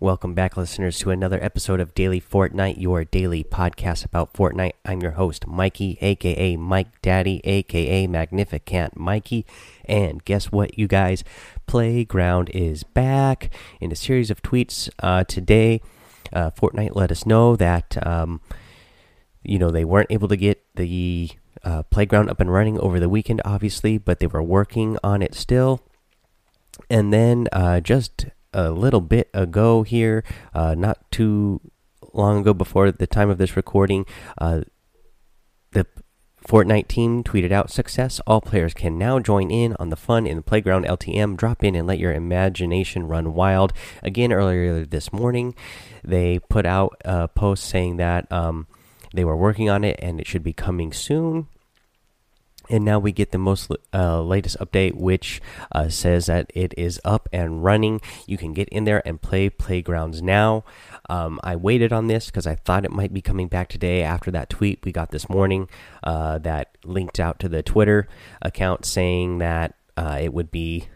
Welcome 0.00 0.32
back, 0.32 0.56
listeners, 0.56 0.96
to 1.00 1.10
another 1.10 1.42
episode 1.42 1.80
of 1.80 1.92
Daily 1.92 2.20
Fortnite, 2.20 2.80
your 2.80 3.04
daily 3.04 3.42
podcast 3.42 4.04
about 4.04 4.32
Fortnite. 4.32 4.74
I'm 4.84 5.02
your 5.02 5.10
host, 5.10 5.48
Mikey, 5.48 5.98
aka 6.00 6.56
Mike 6.56 7.02
Daddy, 7.02 7.40
aka 7.42 8.06
Magnificent 8.06 8.96
Mikey. 8.96 9.44
And 9.86 10.24
guess 10.24 10.52
what, 10.52 10.78
you 10.78 10.86
guys? 10.86 11.24
Playground 11.66 12.48
is 12.50 12.84
back 12.84 13.52
in 13.80 13.90
a 13.90 13.96
series 13.96 14.30
of 14.30 14.40
tweets 14.40 14.88
uh, 15.00 15.24
today. 15.24 15.80
Uh, 16.32 16.52
Fortnite 16.52 16.94
let 16.94 17.10
us 17.10 17.26
know 17.26 17.56
that, 17.56 18.06
um, 18.06 18.40
you 19.42 19.58
know, 19.58 19.72
they 19.72 19.84
weren't 19.84 20.12
able 20.12 20.28
to 20.28 20.36
get 20.36 20.64
the 20.76 21.28
uh, 21.64 21.82
playground 21.82 22.30
up 22.30 22.38
and 22.38 22.52
running 22.52 22.78
over 22.78 23.00
the 23.00 23.08
weekend, 23.08 23.42
obviously, 23.44 23.98
but 23.98 24.20
they 24.20 24.28
were 24.28 24.44
working 24.44 24.96
on 25.02 25.22
it 25.22 25.34
still. 25.34 25.82
And 26.88 27.12
then 27.12 27.48
uh, 27.50 27.80
just 27.80 28.26
a 28.52 28.70
little 28.70 29.00
bit 29.00 29.30
ago 29.34 29.82
here, 29.82 30.24
uh, 30.54 30.74
not 30.74 31.10
too 31.10 31.60
long 32.12 32.40
ago 32.40 32.54
before 32.54 32.90
the 32.90 33.06
time 33.06 33.30
of 33.30 33.38
this 33.38 33.56
recording, 33.56 34.06
uh, 34.38 34.62
the 35.72 35.86
Fortnite 36.46 36.88
team 36.88 37.22
tweeted 37.22 37.52
out 37.52 37.70
success. 37.70 38.20
All 38.26 38.40
players 38.40 38.72
can 38.72 38.96
now 38.96 39.18
join 39.18 39.50
in 39.50 39.76
on 39.78 39.90
the 39.90 39.96
fun 39.96 40.26
in 40.26 40.36
the 40.36 40.42
playground 40.42 40.86
LTM. 40.86 41.36
Drop 41.36 41.62
in 41.62 41.74
and 41.74 41.86
let 41.86 41.98
your 41.98 42.12
imagination 42.12 43.06
run 43.06 43.34
wild. 43.34 43.72
Again, 44.02 44.32
earlier 44.32 44.86
this 44.86 45.12
morning, 45.12 45.54
they 46.02 46.38
put 46.38 46.64
out 46.64 46.96
a 47.04 47.28
post 47.28 47.64
saying 47.64 47.96
that 47.96 48.30
um, 48.32 48.66
they 49.12 49.24
were 49.24 49.36
working 49.36 49.68
on 49.68 49.84
it 49.84 49.98
and 50.00 50.20
it 50.20 50.26
should 50.26 50.42
be 50.42 50.52
coming 50.52 50.92
soon 50.92 51.48
and 52.68 52.84
now 52.84 52.98
we 52.98 53.12
get 53.12 53.30
the 53.30 53.38
most 53.38 53.70
uh, 53.94 54.22
latest 54.22 54.58
update 54.58 54.94
which 54.94 55.40
uh, 55.72 55.88
says 55.88 56.26
that 56.26 56.50
it 56.54 56.74
is 56.76 57.00
up 57.04 57.28
and 57.32 57.64
running. 57.64 58.00
You 58.26 58.36
can 58.36 58.52
get 58.52 58.68
in 58.70 58.84
there 58.84 59.02
and 59.06 59.20
play 59.20 59.48
playgrounds 59.50 60.22
now. 60.22 60.64
Um, 61.10 61.40
i 61.42 61.56
waited 61.56 61.90
on 61.90 62.06
this 62.06 62.26
because 62.26 62.46
i 62.46 62.54
thought 62.54 62.84
it 62.84 62.90
might 62.90 63.14
be 63.14 63.22
coming 63.22 63.48
back 63.48 63.70
today 63.70 64.02
after 64.02 64.30
that 64.30 64.50
tweet 64.50 64.84
we 64.84 64.92
got 64.92 65.10
this 65.10 65.28
morning 65.30 65.68
uh, 66.04 66.36
that 66.38 66.76
linked 66.84 67.18
out 67.18 67.38
to 67.40 67.48
the 67.48 67.62
twitter 67.62 68.06
account 68.42 68.84
saying 68.84 69.38
that 69.38 69.74
uh, 69.98 70.18
it 70.20 70.32
would 70.32 70.50
be 70.50 70.88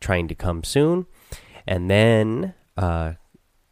trying 0.00 0.28
to 0.28 0.34
come 0.34 0.64
soon. 0.64 1.06
And 1.66 1.90
then 1.90 2.54
uh, 2.76 3.12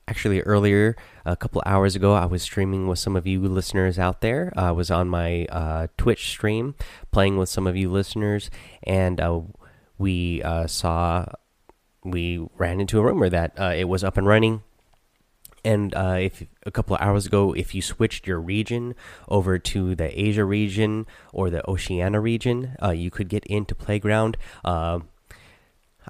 actually 0.07 0.41
earlier 0.43 0.97
a 1.25 1.37
couple 1.37 1.63
hours 1.65 1.97
ago 1.97 2.13
i 2.13 2.27
was 2.27 2.43
streaming 2.43 2.87
with 2.87 2.99
some 2.99 3.17
of 3.17 3.27
you 3.27 3.41
listeners 3.41 3.99
out 3.99 4.21
there. 4.21 4.53
I 4.57 4.73
was 4.73 4.91
on 4.91 5.09
my 5.09 5.47
uh, 5.47 5.87
twitch 5.97 6.29
stream 6.29 6.75
playing 7.11 7.39
with 7.39 7.49
some 7.49 7.67
of 7.67 7.77
you 7.77 7.91
listeners 7.91 8.51
and 8.83 9.21
uh, 9.21 9.41
we 9.99 10.43
uh, 10.43 10.67
saw 10.67 11.27
we 12.05 12.47
ran 12.57 12.81
into 12.81 12.99
a 12.99 13.03
rumor 13.03 13.29
that 13.31 13.59
uh, 13.59 13.73
it 13.75 13.89
was 13.89 14.05
up 14.05 14.19
and 14.19 14.27
running. 14.27 14.63
And 15.65 15.95
uh, 15.95 16.19
if 16.21 16.45
a 16.67 16.71
couple 16.71 16.95
of 16.95 17.01
hours 17.01 17.25
ago 17.25 17.55
if 17.55 17.75
you 17.75 17.81
switched 17.81 18.27
your 18.27 18.41
region 18.41 18.95
over 19.29 19.59
to 19.59 19.95
the 19.95 20.21
asia 20.21 20.45
region 20.45 21.07
or 21.33 21.49
the 21.49 21.67
oceania 21.69 22.21
region 22.21 22.77
uh, 22.83 22.91
you 22.91 23.11
could 23.11 23.29
get 23.29 23.47
into 23.47 23.75
playground 23.75 24.37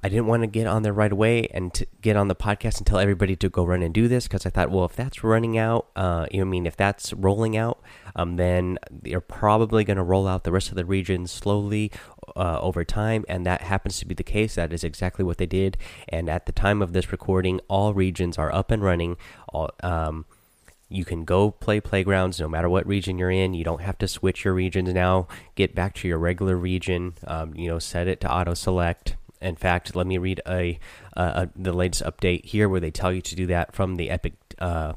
I 0.05 0.10
didn't 0.10 0.27
want 0.27 0.42
to 0.42 0.47
get 0.47 0.66
on 0.66 0.83
there 0.83 0.92
right 0.92 1.10
away 1.10 1.48
and 1.55 1.83
get 2.02 2.14
on 2.14 2.28
the 2.28 2.34
podcast 2.34 2.77
and 2.77 2.86
tell 2.86 2.98
everybody 2.98 3.36
to 3.36 3.48
go 3.48 3.64
run 3.64 3.83
and 3.83 3.94
do 3.94 4.06
this 4.06 4.24
because 4.28 4.44
I 4.44 4.50
thought, 4.50 4.70
well, 4.70 4.84
if 4.84 4.94
that's 4.94 5.24
running 5.24 5.56
out, 5.56 5.86
uh, 5.96 6.27
you 6.30 6.41
know, 6.41 6.46
I 6.46 6.50
mean, 6.50 6.66
if 6.66 6.77
that's 6.77 7.14
rolling 7.14 7.56
out, 7.56 7.80
um, 8.14 8.36
then 8.36 8.78
they're 8.91 9.22
probably 9.22 9.83
going 9.83 9.96
to 9.96 10.02
roll 10.02 10.28
out 10.28 10.44
the 10.44 10.52
rest 10.52 10.69
of 10.69 10.74
the 10.74 10.84
region 10.84 11.27
slowly 11.27 11.91
uh, 12.36 12.61
over 12.61 12.84
time, 12.84 13.24
and 13.30 13.46
that 13.46 13.62
happens 13.62 13.98
to 14.00 14.06
be 14.06 14.14
the 14.14 14.22
case. 14.22 14.56
That 14.56 14.74
is 14.74 14.84
exactly 14.84 15.24
what 15.24 15.38
they 15.38 15.46
did. 15.46 15.78
And 16.11 16.28
at 16.28 16.44
the 16.44 16.52
time 16.52 16.83
of 16.83 16.92
this 16.92 17.11
recording, 17.11 17.58
all 17.68 17.94
regions 17.94 18.36
are 18.36 18.55
up 18.55 18.70
and 18.70 18.83
running. 18.83 19.16
All 19.55 19.70
um, 19.83 20.27
you 20.91 21.06
can 21.06 21.24
go 21.24 21.50
play 21.50 21.80
playgrounds 21.80 22.39
no 22.39 22.48
matter 22.48 22.68
what 22.68 22.86
region 22.86 23.16
you're 23.16 23.30
in. 23.30 23.55
You 23.55 23.64
don't 23.64 23.80
have 23.80 23.96
to 23.98 24.06
switch 24.06 24.44
your 24.44 24.52
regions 24.52 24.92
now. 24.92 25.28
Get 25.55 25.74
back 25.74 25.95
to 25.95 26.08
your 26.08 26.18
regular 26.18 26.57
region. 26.57 27.14
Um, 27.27 27.55
you 27.55 27.68
know, 27.68 27.78
set 27.78 28.07
it 28.07 28.20
to 28.20 28.30
auto 28.30 28.52
select 28.52 29.17
in 29.44 29.56
fact, 29.56 29.94
let 29.94 30.06
me 30.06 30.18
read 30.18 30.40
a, 30.46 30.78
the 31.14 31.72
latest 31.72 32.02
update 32.02 32.44
here 32.46 32.68
where 32.68 32.80
they 32.80 32.90
tell 32.90 33.12
you 33.12 33.20
to 33.22 33.36
do 33.36 33.46
that 33.46 33.74
from 33.74 33.96
the 33.96 34.10
Epic 34.10 34.34
uh, 34.58 34.94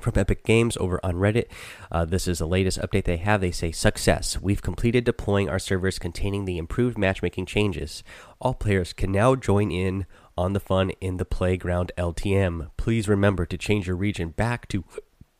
from 0.00 0.14
Epic 0.16 0.44
Games 0.44 0.76
over 0.78 1.00
on 1.04 1.14
Reddit. 1.14 1.46
Uh, 1.90 2.04
this 2.04 2.28
is 2.28 2.38
the 2.38 2.46
latest 2.46 2.78
update 2.80 3.04
they 3.04 3.16
have. 3.16 3.40
They 3.40 3.50
say 3.50 3.72
success. 3.72 4.40
We've 4.40 4.62
completed 4.62 5.04
deploying 5.04 5.48
our 5.48 5.58
servers 5.58 5.98
containing 5.98 6.44
the 6.44 6.58
improved 6.58 6.98
matchmaking 6.98 7.46
changes. 7.46 8.02
All 8.40 8.54
players 8.54 8.92
can 8.92 9.12
now 9.12 9.34
join 9.34 9.70
in 9.70 10.06
on 10.36 10.52
the 10.52 10.60
fun 10.60 10.90
in 11.00 11.16
the 11.16 11.24
playground 11.24 11.92
LTM. 11.98 12.70
Please 12.76 13.08
remember 13.08 13.44
to 13.46 13.58
change 13.58 13.86
your 13.86 13.96
region 13.96 14.30
back 14.30 14.68
to 14.68 14.84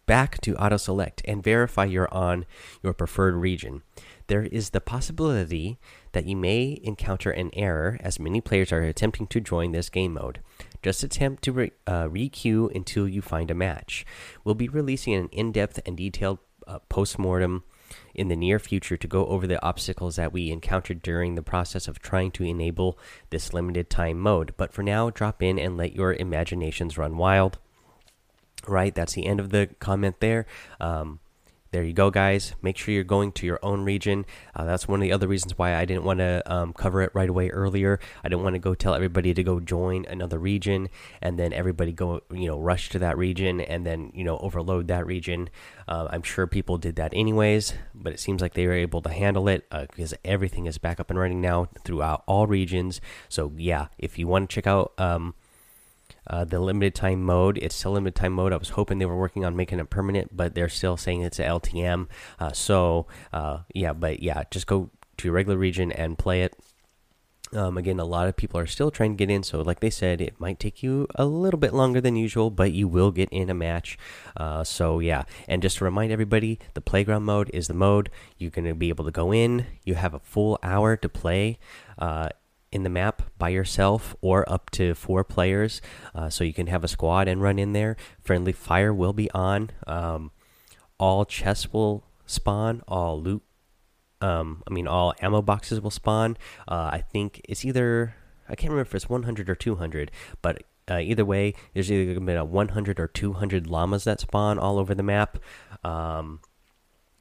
back 0.07 0.41
to 0.41 0.57
auto 0.57 0.79
select 0.79 1.21
and 1.27 1.45
verify 1.45 1.85
you're 1.85 2.13
on 2.13 2.47
your 2.83 2.95
preferred 2.95 3.35
region 3.35 3.83
there 4.29 4.45
is 4.45 4.71
the 4.71 4.81
possibility 4.81 5.79
that 6.13 6.27
you 6.27 6.37
may 6.37 6.81
encounter 6.83 7.31
an 7.31 7.51
error 7.55 7.99
as 8.01 8.21
many 8.21 8.41
players 8.41 8.73
are 8.73 8.83
attempting 8.83 9.27
to 9.27 9.41
join 9.41 9.73
this 9.73 9.91
game 9.91 10.15
mode. 10.15 10.41
Just 10.83 11.03
attempt 11.03 11.43
to 11.45 11.53
re, 11.53 11.73
uh, 11.87 12.09
queue 12.31 12.71
until 12.75 13.09
you 13.09 13.21
find 13.21 13.51
a 13.51 13.55
match. 13.55 14.07
We'll 14.45 14.55
be 14.55 14.69
releasing 14.69 15.15
an 15.15 15.29
in 15.33 15.51
depth 15.53 15.81
and 15.85 15.97
detailed 15.97 16.39
uh, 16.67 16.79
post 16.89 17.19
mortem 17.19 17.65
in 18.15 18.29
the 18.29 18.37
near 18.37 18.59
future 18.59 18.97
to 18.97 19.07
go 19.07 19.27
over 19.27 19.47
the 19.47 19.63
obstacles 19.65 20.17
that 20.17 20.33
we 20.33 20.51
encountered 20.51 21.01
during 21.03 21.35
the 21.35 21.43
process 21.43 21.89
of 21.89 22.01
trying 22.01 22.31
to 22.33 22.45
enable 22.45 22.99
this 23.31 23.55
limited 23.55 23.89
time 23.89 24.19
mode. 24.19 24.53
But 24.57 24.73
for 24.73 24.83
now, 24.83 25.11
drop 25.11 25.43
in 25.43 25.59
and 25.59 25.77
let 25.77 25.95
your 25.95 26.13
imaginations 26.13 26.99
run 26.99 27.17
wild. 27.17 27.59
Right, 28.67 28.95
that's 28.95 29.15
the 29.15 29.25
end 29.25 29.41
of 29.41 29.51
the 29.51 29.71
comment 29.79 30.17
there. 30.21 30.45
Um, 30.81 31.21
there 31.71 31.85
you 31.85 31.93
go, 31.93 32.11
guys. 32.11 32.55
Make 32.63 32.79
sure 32.79 32.95
you're 32.95 33.05
going 33.05 33.33
to 33.33 33.47
your 33.47 33.59
own 33.63 33.85
region. 33.85 34.25
Uh, 34.57 34.65
that's 34.65 34.89
one 34.89 35.01
of 35.01 35.03
the 35.03 35.13
other 35.13 35.29
reasons 35.29 35.59
why 35.59 35.75
I 35.75 35.85
didn't 35.85 36.05
want 36.05 36.21
to 36.21 36.43
um, 36.47 36.73
cover 36.73 37.03
it 37.03 37.11
right 37.15 37.29
away 37.29 37.51
earlier. 37.51 38.01
I 38.25 38.29
didn't 38.29 38.43
want 38.43 38.55
to 38.55 38.59
go 38.59 38.75
tell 38.75 38.95
everybody 38.95 39.35
to 39.35 39.43
go 39.43 39.61
join 39.61 40.07
another 40.07 40.39
region 40.39 40.89
and 41.21 41.39
then 41.39 41.53
everybody 41.53 41.93
go, 41.93 42.23
you 42.33 42.47
know, 42.47 42.59
rush 42.59 42.89
to 42.91 42.99
that 43.01 43.19
region 43.19 43.61
and 43.61 43.85
then, 43.85 44.11
you 44.15 44.25
know, 44.25 44.39
overload 44.39 44.89
that 44.89 45.07
region. 45.07 45.51
Uh, 45.87 46.09
I'm 46.11 46.23
sure 46.23 46.47
people 46.47 46.79
did 46.79 46.97
that 46.97 47.13
anyways, 47.15 47.75
but 47.95 48.15
it 48.15 48.21
seems 48.21 48.41
like 48.41 48.55
they 48.55 48.67
were 48.67 48.73
able 48.73 49.03
to 49.03 49.11
handle 49.11 49.47
it 49.49 49.67
uh, 49.71 49.87
because 49.91 50.15
everything 50.25 50.67
is 50.67 50.79
back 50.79 50.99
up 50.99 51.11
and 51.11 51.19
running 51.19 51.43
now 51.43 51.69
throughout 51.85 52.25
all 52.27 52.47
regions. 52.47 53.01
So, 53.29 53.53
yeah, 53.57 53.89
if 53.99 54.19
you 54.19 54.27
want 54.27 54.49
to 54.49 54.55
check 54.55 54.67
out. 54.67 54.93
Um, 54.99 55.35
uh, 56.29 56.45
the 56.45 56.61
limited 56.61 56.95
time 56.95 57.23
mode. 57.23 57.59
It's 57.59 57.75
still 57.75 57.93
limited 57.93 58.15
time 58.15 58.33
mode. 58.33 58.53
I 58.53 58.57
was 58.57 58.71
hoping 58.71 58.99
they 58.99 59.07
were 59.07 59.19
working 59.19 59.45
on 59.45 59.57
making 59.57 59.79
it 59.79 59.91
permanent, 59.91 60.37
but 60.37 60.55
they're 60.55 60.69
still 60.69 60.97
saying 60.97 61.23
it's 61.23 61.39
a 61.39 61.45
LTM. 61.45 62.09
Uh, 62.39 62.53
so 62.53 63.07
uh, 63.33 63.61
yeah, 63.75 63.93
but 63.93 64.23
yeah, 64.23 64.45
just 64.51 64.67
go 64.67 64.91
to 65.19 65.29
your 65.29 65.35
regular 65.35 65.59
region 65.59 65.93
and 65.93 66.19
play 66.19 66.43
it. 66.43 66.57
Um, 67.53 67.79
again, 67.79 67.99
a 67.99 68.05
lot 68.05 68.29
of 68.29 68.37
people 68.37 68.61
are 68.61 68.67
still 68.67 68.91
trying 68.91 69.13
to 69.13 69.17
get 69.17 69.31
in, 69.31 69.43
so 69.43 69.63
like 69.63 69.81
they 69.81 69.89
said, 69.89 70.21
it 70.21 70.39
might 70.39 70.59
take 70.59 70.83
you 70.83 71.07
a 71.15 71.25
little 71.25 71.59
bit 71.59 71.73
longer 71.73 72.01
than 72.01 72.15
usual, 72.15 72.51
but 72.51 72.73
you 72.73 72.87
will 72.87 73.11
get 73.11 73.31
in 73.31 73.49
a 73.49 73.55
match. 73.55 73.97
Uh, 74.37 74.63
so 74.65 74.99
yeah, 74.99 75.23
and 75.47 75.63
just 75.63 75.79
to 75.79 75.85
remind 75.85 76.13
everybody, 76.13 76.59
the 76.75 76.83
playground 76.83 77.25
mode 77.25 77.51
is 77.55 77.67
the 77.67 77.75
mode 77.75 78.11
you're 78.37 78.51
going 78.51 78.67
to 78.67 78.75
be 78.75 78.91
able 78.91 79.07
to 79.07 79.11
go 79.11 79.33
in. 79.33 79.67
You 79.85 79.95
have 79.95 80.13
a 80.13 80.19
full 80.19 80.59
hour 80.63 80.97
to 80.99 81.09
play. 81.09 81.59
Uh, 81.99 82.29
in 82.71 82.83
the 82.83 82.91
map 82.91 83.23
by 83.39 83.49
yourself 83.49 84.15
or 84.21 84.51
up 84.51 84.71
to 84.71 84.95
four 84.95 85.25
players, 85.25 85.81
uh, 86.15 86.29
so 86.29 86.45
you 86.45 86.53
can 86.53 86.67
have 86.67 86.85
a 86.85 86.89
squad 86.89 87.29
and 87.29 87.43
run 87.43 87.59
in 87.59 87.73
there. 87.73 87.97
Friendly 88.21 88.53
fire 88.53 88.93
will 88.93 89.13
be 89.13 89.31
on. 89.33 89.71
Um, 89.87 90.31
all 90.99 91.25
chests 91.25 91.73
will 91.73 92.05
spawn. 92.27 92.83
All 92.87 93.21
loot. 93.21 93.43
Um, 94.21 94.63
I 94.67 94.73
mean, 94.73 94.89
all 94.89 95.15
ammo 95.23 95.43
boxes 95.43 95.81
will 95.81 95.91
spawn. 95.91 96.37
Uh, 96.67 96.91
I 96.93 97.05
think 97.11 97.41
it's 97.49 97.65
either 97.65 98.15
I 98.49 98.55
can't 98.55 98.71
remember 98.71 98.89
if 98.89 98.95
it's 98.95 99.09
100 99.09 99.51
or 99.51 99.55
200, 99.55 100.11
but 100.41 100.63
uh, 100.91 100.99
either 100.99 101.25
way, 101.25 101.55
there's 101.75 101.93
either 101.93 102.15
going 102.15 102.27
to 102.27 102.33
be 102.33 102.33
a 102.33 102.45
100 102.45 102.99
or 102.99 103.07
200 103.07 103.67
llamas 103.67 104.05
that 104.05 104.21
spawn 104.21 104.59
all 104.59 104.79
over 104.79 104.95
the 104.95 105.03
map. 105.03 105.39
Um, 105.85 106.41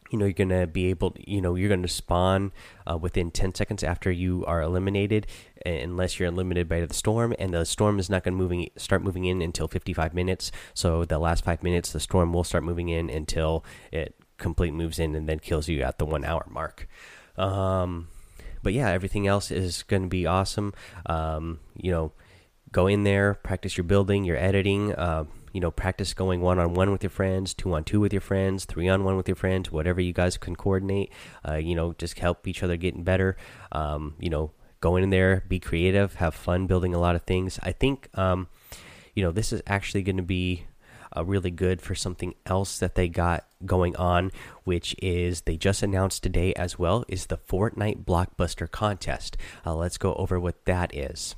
you 0.09 0.17
know 0.17 0.25
you're 0.25 0.33
going 0.33 0.49
to 0.49 0.67
be 0.67 0.87
able 0.87 1.15
you 1.19 1.41
know 1.41 1.55
you're 1.55 1.69
going 1.69 1.81
to 1.81 1.87
spawn 1.87 2.51
uh, 2.89 2.97
within 2.97 3.31
10 3.31 3.55
seconds 3.55 3.83
after 3.83 4.11
you 4.11 4.45
are 4.45 4.61
eliminated 4.61 5.27
unless 5.65 6.19
you're 6.19 6.29
eliminated 6.29 6.69
by 6.69 6.85
the 6.85 6.93
storm 6.93 7.33
and 7.39 7.53
the 7.53 7.65
storm 7.65 7.99
is 7.99 8.09
not 8.09 8.23
going 8.23 8.33
to 8.33 8.37
moving 8.37 8.69
start 8.77 9.03
moving 9.03 9.25
in 9.25 9.41
until 9.41 9.67
55 9.67 10.13
minutes. 10.13 10.51
So 10.73 11.05
the 11.05 11.19
last 11.19 11.43
five 11.43 11.63
minutes 11.63 11.91
the 11.91 11.99
storm 11.99 12.33
will 12.33 12.43
start 12.43 12.63
moving 12.63 12.89
in 12.89 13.09
until 13.09 13.65
it 13.91 14.15
complete 14.37 14.73
moves 14.73 14.99
in 14.99 15.15
and 15.15 15.27
then 15.27 15.39
kills 15.39 15.67
you 15.67 15.81
at 15.81 15.97
the 15.97 16.05
one 16.05 16.23
hour 16.23 16.45
mark. 16.49 16.87
Um, 17.37 18.07
but 18.63 18.73
yeah 18.73 18.89
everything 18.89 19.27
else 19.27 19.51
is 19.51 19.83
going 19.83 20.03
to 20.03 20.09
be 20.09 20.25
awesome. 20.25 20.73
Um, 21.05 21.59
you 21.75 21.91
know 21.91 22.11
go 22.71 22.87
in 22.87 23.03
there 23.03 23.33
practice 23.33 23.77
your 23.77 23.85
building 23.85 24.25
your 24.25 24.37
editing 24.37 24.93
uh, 24.93 25.23
you 25.53 25.61
know 25.61 25.71
practice 25.71 26.13
going 26.13 26.41
one 26.41 26.59
on 26.59 26.73
one 26.73 26.91
with 26.91 27.03
your 27.03 27.09
friends 27.09 27.53
two 27.53 27.73
on 27.73 27.83
two 27.83 27.99
with 27.99 28.13
your 28.13 28.21
friends 28.21 28.65
three 28.65 28.87
on 28.87 29.03
one 29.03 29.17
with 29.17 29.27
your 29.27 29.35
friends 29.35 29.71
whatever 29.71 30.01
you 30.01 30.13
guys 30.13 30.37
can 30.37 30.55
coordinate 30.55 31.11
uh, 31.47 31.55
you 31.55 31.75
know 31.75 31.93
just 31.93 32.19
help 32.19 32.47
each 32.47 32.63
other 32.63 32.77
getting 32.77 33.03
better 33.03 33.37
um, 33.71 34.15
you 34.19 34.29
know 34.29 34.51
go 34.79 34.95
in 34.95 35.09
there 35.09 35.43
be 35.47 35.59
creative 35.59 36.15
have 36.15 36.35
fun 36.35 36.67
building 36.67 36.93
a 36.93 36.99
lot 36.99 37.15
of 37.15 37.23
things 37.23 37.59
i 37.63 37.71
think 37.71 38.07
um, 38.13 38.47
you 39.17 39.23
know, 39.23 39.31
this 39.31 39.51
is 39.51 39.63
actually 39.65 40.03
going 40.03 40.17
to 40.17 40.23
be 40.23 40.67
uh, 41.15 41.25
really 41.25 41.49
good 41.49 41.81
for 41.81 41.95
something 41.95 42.35
else 42.45 42.77
that 42.77 42.93
they 42.93 43.09
got 43.09 43.47
going 43.65 43.95
on, 43.95 44.31
which 44.63 44.95
is 45.01 45.41
they 45.41 45.57
just 45.57 45.81
announced 45.81 46.21
today 46.21 46.53
as 46.53 46.77
well 46.77 47.03
is 47.07 47.25
the 47.25 47.37
Fortnite 47.37 48.05
Blockbuster 48.05 48.69
Contest. 48.69 49.35
Uh, 49.65 49.73
let's 49.73 49.97
go 49.97 50.13
over 50.13 50.39
what 50.39 50.63
that 50.65 50.95
is. 50.95 51.35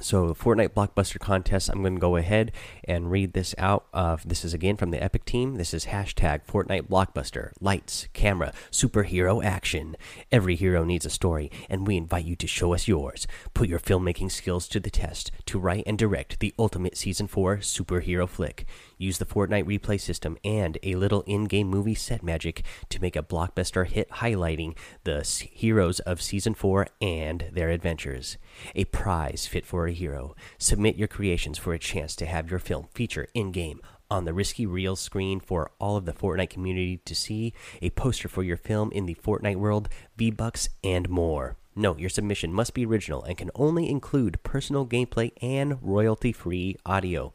So, 0.00 0.28
the 0.28 0.34
Fortnite 0.34 0.70
Blockbuster 0.70 1.18
Contest, 1.18 1.70
I'm 1.70 1.80
going 1.80 1.94
to 1.94 2.00
go 2.00 2.16
ahead 2.16 2.52
and 2.84 3.10
read 3.10 3.32
this 3.32 3.54
out. 3.56 3.86
Uh, 3.94 4.16
this 4.24 4.44
is 4.44 4.52
again 4.52 4.76
from 4.76 4.90
the 4.90 5.02
Epic 5.02 5.24
team. 5.24 5.54
This 5.54 5.72
is 5.72 5.86
hashtag 5.86 6.44
Fortnite 6.46 6.88
Blockbuster. 6.88 7.52
Lights, 7.60 8.08
camera, 8.12 8.52
superhero 8.70 9.42
action. 9.42 9.96
Every 10.30 10.56
hero 10.56 10.84
needs 10.84 11.06
a 11.06 11.10
story, 11.10 11.50
and 11.70 11.86
we 11.86 11.96
invite 11.96 12.24
you 12.24 12.36
to 12.36 12.46
show 12.46 12.74
us 12.74 12.88
yours. 12.88 13.26
Put 13.54 13.68
your 13.68 13.78
filmmaking 13.78 14.30
skills 14.30 14.68
to 14.68 14.80
the 14.80 14.90
test 14.90 15.30
to 15.46 15.58
write 15.58 15.84
and 15.86 15.96
direct 15.96 16.40
the 16.40 16.54
ultimate 16.58 16.96
Season 16.96 17.26
4 17.26 17.58
superhero 17.58 18.28
flick. 18.28 18.66
Use 18.98 19.18
the 19.18 19.26
Fortnite 19.26 19.64
replay 19.64 20.00
system 20.00 20.36
and 20.44 20.78
a 20.82 20.94
little 20.96 21.22
in 21.22 21.44
game 21.44 21.68
movie 21.68 21.94
set 21.94 22.22
magic 22.22 22.64
to 22.90 23.00
make 23.00 23.16
a 23.16 23.22
blockbuster 23.22 23.86
hit 23.86 24.08
highlighting 24.10 24.76
the 25.04 25.22
heroes 25.52 26.00
of 26.00 26.22
Season 26.22 26.54
4 26.54 26.88
and 27.00 27.46
their 27.52 27.70
adventures. 27.70 28.38
A 28.74 28.84
prize 28.86 29.46
fit 29.46 29.66
for 29.66 29.83
a 29.86 29.92
hero. 29.92 30.34
Submit 30.58 30.96
your 30.96 31.08
creations 31.08 31.58
for 31.58 31.72
a 31.72 31.78
chance 31.78 32.14
to 32.16 32.26
have 32.26 32.50
your 32.50 32.58
film 32.58 32.88
feature 32.94 33.28
in 33.34 33.52
game 33.52 33.80
on 34.10 34.24
the 34.24 34.34
Risky 34.34 34.66
Reels 34.66 35.00
screen 35.00 35.40
for 35.40 35.70
all 35.78 35.96
of 35.96 36.04
the 36.04 36.12
Fortnite 36.12 36.50
community 36.50 36.98
to 37.04 37.14
see, 37.14 37.52
a 37.82 37.90
poster 37.90 38.28
for 38.28 38.42
your 38.42 38.56
film 38.56 38.92
in 38.92 39.06
the 39.06 39.14
Fortnite 39.14 39.56
world, 39.56 39.88
V-Bucks, 40.16 40.68
and 40.82 41.08
more. 41.08 41.56
Note 41.74 41.98
your 41.98 42.10
submission 42.10 42.52
must 42.52 42.74
be 42.74 42.86
original 42.86 43.24
and 43.24 43.36
can 43.36 43.50
only 43.56 43.88
include 43.88 44.42
personal 44.44 44.86
gameplay 44.86 45.32
and 45.42 45.78
royalty 45.82 46.32
free 46.32 46.76
audio. 46.86 47.32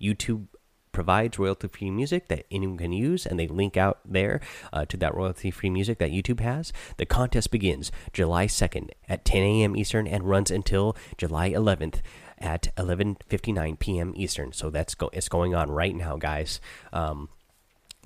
YouTube 0.00 0.48
provides 0.98 1.38
royalty 1.38 1.68
free 1.68 1.92
music 1.92 2.26
that 2.26 2.44
anyone 2.50 2.76
can 2.76 2.90
use, 2.90 3.24
and 3.24 3.38
they 3.38 3.46
link 3.46 3.76
out 3.76 4.00
there 4.04 4.40
uh, 4.72 4.84
to 4.84 4.96
that 4.96 5.14
royalty 5.14 5.48
free 5.48 5.70
music 5.70 5.98
that 5.98 6.10
YouTube 6.10 6.40
has. 6.40 6.72
The 6.96 7.06
contest 7.06 7.52
begins 7.52 7.92
July 8.12 8.48
2nd 8.48 8.90
at 9.08 9.24
10 9.24 9.42
a.m. 9.44 9.76
Eastern 9.76 10.08
and 10.08 10.24
runs 10.24 10.50
until 10.50 10.96
July 11.16 11.50
11th 11.50 12.00
at 12.38 12.74
11:59 12.76 13.78
p.m. 13.78 14.12
Eastern. 14.16 14.52
So 14.52 14.70
that's 14.70 14.96
go 14.96 15.08
it's 15.12 15.28
going 15.28 15.54
on 15.54 15.70
right 15.70 15.94
now, 15.94 16.16
guys. 16.16 16.60
Um, 16.92 17.28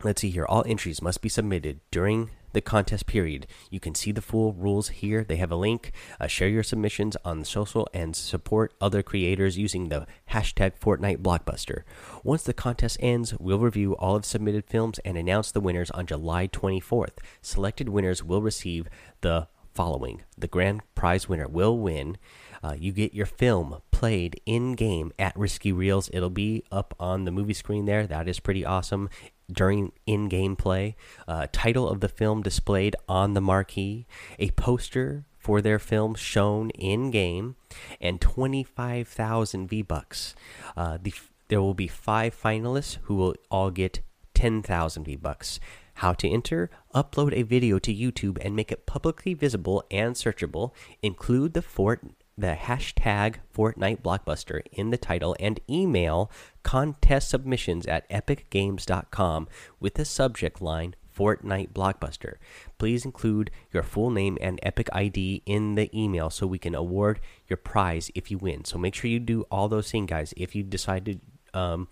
let's 0.05 0.21
see 0.21 0.29
here. 0.29 0.45
All 0.45 0.62
entries 0.67 1.00
must 1.00 1.23
be 1.23 1.31
submitted 1.31 1.81
during 1.91 2.29
the 2.52 2.60
contest 2.60 3.06
period. 3.06 3.46
You 3.70 3.81
can 3.81 3.94
see 3.94 4.12
the 4.12 4.22
full 4.22 4.52
rules 4.52 4.88
here. 4.88 5.25
They 5.25 5.37
have 5.37 5.50
a 5.50 5.56
link. 5.56 5.93
Uh, 6.20 6.26
share 6.26 6.49
your 6.49 6.62
submissions 6.62 7.16
on 7.25 7.44
social 7.44 7.88
and 7.93 8.14
support 8.14 8.75
other 8.81 9.02
creators 9.02 9.58
using 9.58 9.88
the 9.88 10.06
hashtag 10.31 10.78
Fortnite 10.78 11.19
Blockbuster. 11.19 11.82
Once 12.22 12.43
the 12.43 12.54
contest 12.54 12.96
ends, 13.00 13.34
we'll 13.38 13.58
review 13.58 13.94
all 13.96 14.16
of 14.16 14.25
submitted 14.25 14.66
films 14.66 14.99
and 15.00 15.16
announce 15.16 15.52
the 15.52 15.60
winners 15.60 15.90
on 15.90 16.06
July 16.06 16.49
24th. 16.49 17.19
Selected 17.40 17.88
winners 17.88 18.22
will 18.22 18.43
receive 18.43 18.88
the 19.20 19.49
following 19.75 20.22
the 20.37 20.46
grand 20.46 20.82
prize 20.94 21.28
winner 21.28 21.49
will 21.49 21.78
win. 21.78 22.19
Uh, 22.62 22.75
you 22.78 22.93
get 22.93 23.14
your 23.14 23.26
film 23.26 23.81
played 23.90 24.40
in 24.46 24.75
game 24.75 25.12
at 25.19 25.37
Risky 25.37 25.72
Reels. 25.72 26.10
It'll 26.12 26.31
be 26.31 26.62
up 26.70 26.94
on 27.00 27.25
the 27.25 27.32
movie 27.32 27.54
screen 27.54 27.87
there. 27.87 28.06
That 28.06 28.28
is 28.28 28.38
pretty 28.38 28.64
awesome 28.64 29.08
during 29.52 29.93
in 30.06 30.28
game 30.28 30.56
play, 30.56 30.96
uh, 31.28 31.46
title 31.52 31.88
of 31.88 32.00
the 32.00 32.08
film 32.08 32.43
displayed 32.43 32.96
on 33.08 33.34
the 33.34 33.40
marquee, 33.40 34.06
a 34.38 34.50
poster 34.52 35.25
for 35.38 35.60
their 35.60 35.78
film 35.78 36.14
shown 36.14 36.70
in 36.70 37.10
game, 37.10 37.56
and 38.00 38.20
25,000 38.20 39.66
V 39.66 39.82
Bucks. 39.82 40.34
Uh, 40.76 40.99
the, 41.02 41.12
there 41.49 41.60
will 41.60 41.75
be 41.75 41.88
five 41.88 42.34
finalists 42.40 42.99
who 43.02 43.16
will 43.16 43.34
all 43.50 43.70
get 43.70 44.00
10,000 44.34 45.04
V 45.04 45.16
Bucks. 45.16 45.58
How 45.94 46.12
to 46.14 46.28
enter? 46.28 46.70
Upload 46.94 47.32
a 47.32 47.43
video 47.43 47.78
to 47.81 47.94
YouTube 47.94 48.38
and 48.44 48.56
make 48.56 48.72
it 48.72 48.87
publicly 48.87 49.34
visible 49.34 49.84
and 49.90 50.14
searchable. 50.14 50.72
Include 51.02 51.52
the 51.52 51.62
Fort 51.62 52.02
the 52.37 52.56
hashtag 52.58 53.37
Fortnite 53.55 54.00
Blockbuster 54.02 54.62
in 54.73 54.90
the 54.90 54.96
title 54.96 55.37
and 55.38 55.61
email 55.69 56.31
contest 56.62 57.29
submissions 57.29 57.87
at 57.87 58.08
epicgames.com 58.08 59.49
with 59.81 59.94
the 59.94 60.05
subject 60.05 60.62
line 60.62 60.94
Fortnite 61.17 61.73
Blockbuster. 61.73 62.37
Please 62.79 63.05
include 63.05 63.50
your 63.73 63.82
full 63.82 64.11
name 64.11 64.38
and 64.40 64.58
Epic 64.62 64.88
ID 64.93 65.43
in 65.44 65.75
the 65.75 65.90
email 65.96 66.31
so 66.31 66.46
we 66.46 66.58
can 66.58 66.75
award 66.75 67.20
your 67.49 67.58
prize 67.58 68.11
if 68.14 68.31
you 68.31 68.38
win. 68.38 68.64
So 68.64 68.78
make 68.78 68.94
sure 68.94 69.11
you 69.11 69.20
do 69.20 69.43
all 69.50 69.69
those 69.69 69.90
things, 69.90 70.08
guys. 70.08 70.32
If 70.37 70.55
you 70.55 70.62
decide 70.62 71.05
to 71.05 71.19
um, 71.52 71.88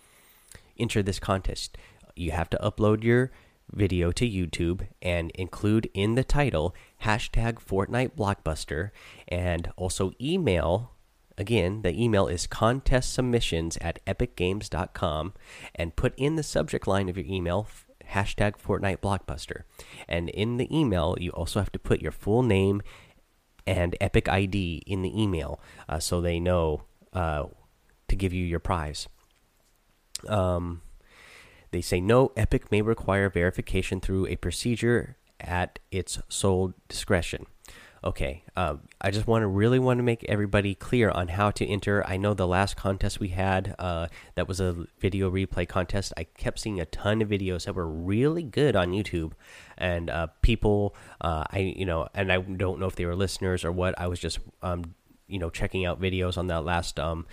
enter 0.78 1.02
this 1.02 1.19
contest, 1.19 1.76
you 2.16 2.31
have 2.31 2.50
to 2.50 2.58
upload 2.58 3.04
your 3.04 3.31
video 3.72 4.12
to 4.12 4.28
YouTube 4.28 4.87
and 5.00 5.31
include 5.32 5.90
in 5.94 6.14
the 6.14 6.25
title 6.25 6.75
hashtag 7.02 7.55
Fortnite 7.55 8.17
Blockbuster 8.17 8.90
and 9.28 9.72
also 9.76 10.12
email. 10.20 10.93
Again, 11.38 11.82
the 11.82 11.99
email 12.02 12.26
is 12.26 12.46
contest 12.46 13.14
submissions 13.14 13.78
at 13.81 14.05
epicgames.com 14.06 15.32
and 15.75 15.96
put 15.96 16.14
in 16.17 16.37
the 16.37 16.43
subject 16.43 16.87
line 16.87 17.08
of 17.08 17.17
your 17.17 17.26
email 17.26 17.67
hashtag 18.11 18.61
Fortnite 18.61 18.99
Blockbuster. 18.99 19.62
And 20.08 20.28
in 20.28 20.56
the 20.56 20.75
email, 20.76 21.17
you 21.19 21.31
also 21.31 21.61
have 21.61 21.72
to 21.72 21.78
put 21.78 22.02
your 22.02 22.12
full 22.12 22.43
name 22.43 22.82
and 23.67 23.96
Epic 24.00 24.28
ID 24.28 24.82
in 24.87 25.02
the 25.02 25.22
email 25.22 25.61
uh, 25.88 25.99
so 25.99 26.20
they 26.20 26.40
know 26.40 26.82
uh, 27.12 27.44
to 28.08 28.17
give 28.17 28.32
you 28.32 28.44
your 28.44 28.58
prize. 28.58 29.08
Um, 30.28 30.82
they 31.70 31.81
say 31.81 32.00
no, 32.00 32.32
Epic 32.37 32.70
may 32.70 32.82
require 32.82 33.28
verification 33.28 34.00
through 34.00 34.26
a 34.26 34.37
procedure 34.37 35.17
at 35.40 35.78
its 35.90 36.19
sole 36.28 36.75
discretion. 36.88 37.46
Okay, 38.02 38.44
um, 38.56 38.81
I 38.99 39.11
just 39.11 39.26
want 39.26 39.43
to 39.43 39.46
really 39.46 39.78
want 39.78 39.99
to 39.99 40.02
make 40.02 40.25
everybody 40.25 40.75
clear 40.75 41.11
on 41.11 41.28
how 41.28 41.50
to 41.50 41.67
enter. 41.67 42.02
I 42.06 42.17
know 42.17 42.32
the 42.32 42.46
last 42.46 42.75
contest 42.75 43.20
we 43.20 43.28
had, 43.28 43.75
uh, 43.78 44.06
that 44.37 44.49
was 44.49 44.58
a 44.58 44.87
video 44.99 45.31
replay 45.31 45.69
contest. 45.69 46.14
I 46.17 46.25
kept 46.25 46.61
seeing 46.61 46.81
a 46.81 46.87
ton 46.87 47.20
of 47.20 47.28
videos 47.28 47.67
that 47.67 47.75
were 47.75 47.87
really 47.87 48.43
good 48.43 48.75
on 48.75 48.93
YouTube, 48.93 49.32
and 49.76 50.08
uh, 50.08 50.28
people, 50.40 50.94
uh, 51.20 51.44
I 51.50 51.58
you 51.76 51.84
know, 51.84 52.08
and 52.14 52.32
I 52.32 52.38
don't 52.38 52.81
know 52.81 52.87
if 52.87 52.96
they 52.96 53.05
were 53.05 53.14
listeners 53.14 53.67
or 53.67 53.72
what. 53.72 53.99
I 54.00 54.06
was 54.06 54.19
just, 54.19 54.38
um, 54.62 54.94
you 55.28 55.38
know, 55.38 55.50
checking 55.50 55.84
out 55.84 56.00
videos 56.00 56.38
on 56.38 56.46
that 56.46 56.64
last 56.64 56.99
um, 56.99 57.26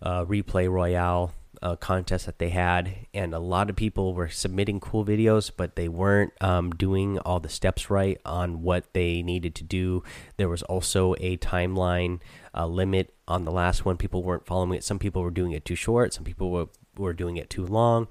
uh, 0.00 0.24
replay 0.24 0.70
royale 0.70 1.34
uh, 1.62 1.76
contest 1.76 2.26
that 2.26 2.38
they 2.38 2.48
had, 2.48 3.06
and 3.14 3.32
a 3.32 3.38
lot 3.38 3.70
of 3.70 3.76
people 3.76 4.14
were 4.14 4.28
submitting 4.28 4.80
cool 4.80 5.04
videos, 5.04 5.50
but 5.56 5.76
they 5.76 5.88
weren't 5.88 6.32
um, 6.40 6.70
doing 6.70 7.18
all 7.20 7.38
the 7.38 7.48
steps 7.48 7.88
right 7.88 8.20
on 8.24 8.62
what 8.62 8.92
they 8.92 9.22
needed 9.22 9.54
to 9.54 9.64
do. 9.64 10.02
There 10.36 10.48
was 10.48 10.62
also 10.64 11.14
a 11.20 11.36
timeline 11.36 12.20
uh, 12.54 12.66
limit 12.66 13.14
on 13.28 13.44
the 13.44 13.52
last 13.52 13.84
one. 13.84 13.96
People 13.96 14.22
weren't 14.22 14.46
following 14.46 14.74
it. 14.74 14.84
Some 14.84 14.98
people 14.98 15.22
were 15.22 15.30
doing 15.30 15.52
it 15.52 15.64
too 15.64 15.76
short. 15.76 16.12
Some 16.12 16.24
people 16.24 16.50
were, 16.50 16.66
were 16.96 17.12
doing 17.12 17.36
it 17.36 17.48
too 17.48 17.66
long. 17.66 18.08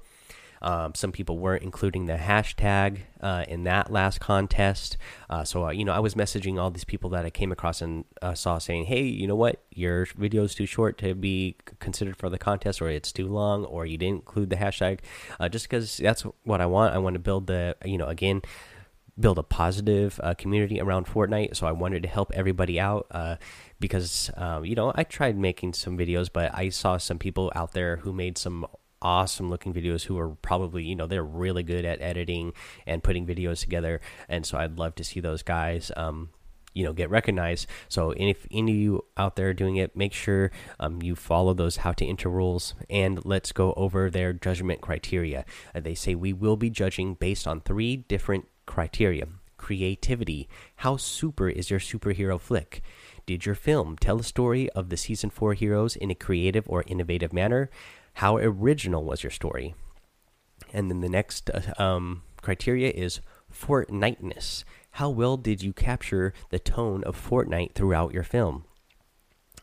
Um, 0.62 0.94
some 0.94 1.12
people 1.12 1.38
weren't 1.38 1.62
including 1.62 2.06
the 2.06 2.14
hashtag 2.14 3.00
uh, 3.20 3.44
in 3.48 3.64
that 3.64 3.90
last 3.92 4.20
contest. 4.20 4.96
Uh, 5.28 5.44
so, 5.44 5.66
uh, 5.66 5.70
you 5.70 5.84
know, 5.84 5.92
I 5.92 5.98
was 5.98 6.14
messaging 6.14 6.58
all 6.58 6.70
these 6.70 6.84
people 6.84 7.10
that 7.10 7.26
I 7.26 7.30
came 7.30 7.52
across 7.52 7.82
and 7.82 8.04
uh, 8.22 8.34
saw 8.34 8.58
saying, 8.58 8.84
hey, 8.84 9.02
you 9.02 9.26
know 9.26 9.36
what? 9.36 9.62
Your 9.74 10.06
video 10.16 10.44
is 10.44 10.54
too 10.54 10.66
short 10.66 10.98
to 10.98 11.14
be 11.14 11.56
considered 11.80 12.16
for 12.16 12.30
the 12.30 12.38
contest, 12.38 12.80
or 12.80 12.88
it's 12.88 13.12
too 13.12 13.26
long, 13.26 13.64
or 13.64 13.84
you 13.86 13.98
didn't 13.98 14.16
include 14.16 14.50
the 14.50 14.56
hashtag. 14.56 15.00
Uh, 15.38 15.48
just 15.48 15.68
because 15.68 15.96
that's 15.98 16.22
what 16.44 16.60
I 16.60 16.66
want. 16.66 16.94
I 16.94 16.98
want 16.98 17.14
to 17.14 17.20
build 17.20 17.48
the, 17.48 17.76
you 17.84 17.98
know, 17.98 18.06
again, 18.06 18.42
build 19.18 19.38
a 19.38 19.42
positive 19.42 20.18
uh, 20.22 20.34
community 20.34 20.80
around 20.80 21.06
Fortnite. 21.06 21.56
So 21.56 21.66
I 21.66 21.72
wanted 21.72 22.02
to 22.04 22.08
help 22.08 22.32
everybody 22.34 22.80
out 22.80 23.06
uh, 23.10 23.36
because, 23.78 24.30
um, 24.36 24.64
you 24.64 24.74
know, 24.74 24.92
I 24.94 25.04
tried 25.04 25.36
making 25.36 25.74
some 25.74 25.98
videos, 25.98 26.28
but 26.32 26.54
I 26.54 26.70
saw 26.70 26.96
some 26.96 27.18
people 27.18 27.52
out 27.54 27.72
there 27.72 27.96
who 27.96 28.12
made 28.12 28.38
some 28.38 28.66
awesome 29.02 29.50
looking 29.50 29.74
videos 29.74 30.04
who 30.04 30.18
are 30.18 30.30
probably 30.30 30.84
you 30.84 30.96
know 30.96 31.06
they're 31.06 31.24
really 31.24 31.62
good 31.62 31.84
at 31.84 32.00
editing 32.00 32.52
and 32.86 33.02
putting 33.02 33.26
videos 33.26 33.60
together. 33.60 34.00
And 34.28 34.46
so 34.46 34.58
i'd 34.58 34.78
love 34.78 34.94
to 34.96 35.04
see 35.04 35.20
those 35.20 35.42
guys 35.42 35.92
um, 35.96 36.30
you 36.74 36.84
know 36.84 36.92
get 36.92 37.10
recognized. 37.10 37.66
So 37.88 38.12
if 38.16 38.46
any 38.50 38.72
of 38.72 38.78
you 38.78 39.04
out 39.16 39.36
there 39.36 39.52
doing 39.52 39.76
it 39.76 39.96
make 39.96 40.12
sure 40.12 40.50
um, 40.80 41.02
you 41.02 41.14
follow 41.14 41.54
those 41.54 41.78
how 41.78 41.92
to 41.92 42.06
enter 42.06 42.28
rules 42.28 42.74
and 42.88 43.24
let's 43.24 43.52
go 43.52 43.74
over 43.74 44.10
their 44.10 44.32
judgment 44.32 44.80
criteria. 44.80 45.44
Uh, 45.74 45.80
they 45.80 45.94
say 45.94 46.14
we 46.14 46.32
will 46.32 46.56
be 46.56 46.70
judging 46.70 47.14
based 47.14 47.46
on 47.46 47.60
three 47.60 47.96
different 47.96 48.46
criteria. 48.66 49.26
Creativity. 49.56 50.48
How 50.76 50.96
super 50.96 51.48
is 51.48 51.70
your 51.70 51.78
superhero 51.78 52.40
flick? 52.40 52.82
Did 53.26 53.46
your 53.46 53.54
film 53.54 53.96
tell 53.96 54.18
a 54.18 54.24
story 54.24 54.68
of 54.70 54.88
the 54.88 54.96
season 54.96 55.30
4 55.30 55.54
heroes 55.54 55.94
in 55.94 56.10
a 56.10 56.16
creative 56.16 56.64
or 56.68 56.82
innovative 56.88 57.32
manner 57.32 57.70
how 58.14 58.36
original 58.36 59.04
was 59.04 59.22
your 59.22 59.30
story? 59.30 59.74
And 60.72 60.90
then 60.90 61.00
the 61.00 61.08
next 61.08 61.50
uh, 61.50 61.82
um, 61.82 62.22
criteria 62.40 62.90
is 62.90 63.20
Fortniteness. 63.50 64.64
How 64.92 65.10
well 65.10 65.36
did 65.36 65.62
you 65.62 65.72
capture 65.72 66.32
the 66.50 66.58
tone 66.58 67.02
of 67.04 67.16
Fortnite 67.16 67.74
throughout 67.74 68.12
your 68.12 68.22
film? 68.22 68.64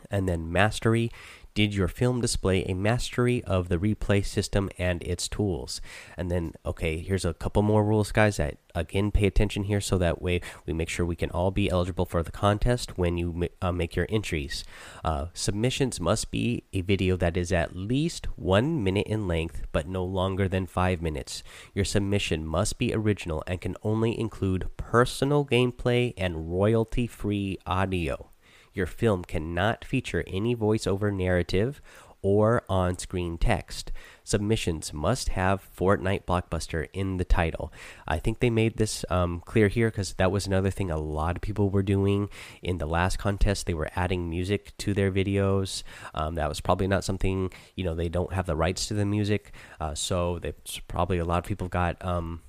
And 0.09 0.27
then 0.27 0.51
mastery. 0.51 1.11
Did 1.53 1.73
your 1.73 1.87
film 1.87 2.21
display 2.21 2.63
a 2.63 2.73
mastery 2.73 3.43
of 3.43 3.69
the 3.69 3.77
replay 3.77 4.25
system 4.25 4.69
and 4.77 5.03
its 5.03 5.27
tools? 5.27 5.81
And 6.15 6.29
then, 6.29 6.53
okay, 6.65 6.99
here's 6.99 7.25
a 7.25 7.33
couple 7.33 7.63
more 7.63 7.83
rules, 7.83 8.11
guys, 8.11 8.37
that 8.37 8.57
again 8.75 9.11
pay 9.11 9.25
attention 9.25 9.63
here 9.63 9.81
so 9.81 9.97
that 9.97 10.21
way 10.21 10.41
we 10.65 10.73
make 10.73 10.89
sure 10.89 11.05
we 11.05 11.15
can 11.15 11.31
all 11.31 11.51
be 11.51 11.69
eligible 11.69 12.05
for 12.05 12.21
the 12.23 12.31
contest 12.31 12.97
when 12.97 13.17
you 13.17 13.49
uh, 13.61 13.71
make 13.71 13.95
your 13.95 14.05
entries. 14.09 14.63
Uh, 15.03 15.27
submissions 15.33 15.99
must 15.99 16.31
be 16.31 16.63
a 16.71 16.81
video 16.81 17.17
that 17.17 17.35
is 17.35 17.51
at 17.51 17.75
least 17.75 18.27
one 18.37 18.83
minute 18.83 19.07
in 19.07 19.27
length 19.27 19.63
but 19.71 19.87
no 19.87 20.03
longer 20.03 20.47
than 20.47 20.65
five 20.65 21.01
minutes. 21.01 21.43
Your 21.73 21.85
submission 21.85 22.45
must 22.45 22.77
be 22.77 22.93
original 22.93 23.43
and 23.47 23.59
can 23.59 23.75
only 23.83 24.17
include 24.17 24.69
personal 24.77 25.45
gameplay 25.45 26.13
and 26.17 26.51
royalty 26.51 27.07
free 27.07 27.57
audio. 27.65 28.29
Your 28.73 28.85
film 28.85 29.23
cannot 29.23 29.85
feature 29.85 30.23
any 30.27 30.55
voiceover 30.55 31.13
narrative 31.13 31.81
or 32.21 32.63
on 32.67 32.97
screen 32.97 33.37
text. 33.37 33.91
Submissions 34.23 34.93
must 34.93 35.29
have 35.29 35.67
Fortnite 35.75 36.25
Blockbuster 36.25 36.87
in 36.93 37.17
the 37.17 37.25
title. 37.25 37.71
I 38.07 38.19
think 38.19 38.39
they 38.39 38.49
made 38.49 38.77
this 38.77 39.05
um, 39.09 39.41
clear 39.45 39.69
here 39.69 39.89
because 39.89 40.13
that 40.13 40.31
was 40.31 40.45
another 40.45 40.69
thing 40.69 40.91
a 40.91 40.97
lot 40.97 41.35
of 41.35 41.41
people 41.41 41.69
were 41.69 41.83
doing 41.83 42.29
in 42.61 42.77
the 42.77 42.85
last 42.85 43.17
contest. 43.17 43.65
They 43.65 43.73
were 43.73 43.89
adding 43.95 44.29
music 44.29 44.75
to 44.79 44.93
their 44.93 45.11
videos. 45.11 45.83
Um, 46.13 46.35
that 46.35 46.49
was 46.49 46.61
probably 46.61 46.87
not 46.87 47.03
something, 47.03 47.51
you 47.75 47.83
know, 47.83 47.95
they 47.95 48.09
don't 48.09 48.33
have 48.33 48.45
the 48.45 48.55
rights 48.55 48.87
to 48.87 48.93
the 48.93 49.05
music. 49.05 49.53
Uh, 49.79 49.95
so 49.95 50.39
they 50.39 50.53
probably 50.87 51.17
a 51.19 51.25
lot 51.25 51.39
of 51.39 51.45
people 51.45 51.67
got, 51.67 52.03
um, 52.03 52.41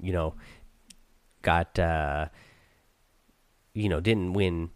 you 0.00 0.12
know, 0.12 0.34
got, 1.42 1.78
uh, 1.78 2.28
you 3.74 3.88
know, 3.88 4.00
didn't 4.00 4.32
win 4.32 4.70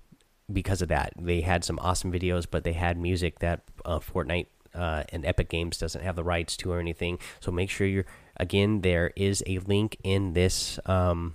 because 0.52 0.82
of 0.82 0.88
that. 0.88 1.12
They 1.18 1.40
had 1.40 1.64
some 1.64 1.78
awesome 1.80 2.12
videos, 2.12 2.46
but 2.50 2.64
they 2.64 2.72
had 2.74 2.96
music 2.96 3.40
that 3.40 3.62
uh, 3.84 3.98
Fortnite 3.98 4.46
uh, 4.74 5.04
and 5.10 5.24
Epic 5.24 5.48
Games 5.48 5.78
doesn't 5.78 6.02
have 6.02 6.16
the 6.16 6.24
rights 6.24 6.56
to 6.58 6.72
or 6.72 6.78
anything. 6.78 7.18
So 7.40 7.50
make 7.50 7.70
sure 7.70 7.86
you're 7.86 8.06
again. 8.36 8.82
There 8.82 9.12
is 9.16 9.42
a 9.46 9.58
link 9.60 9.96
in 10.04 10.34
this 10.34 10.78
um, 10.86 11.34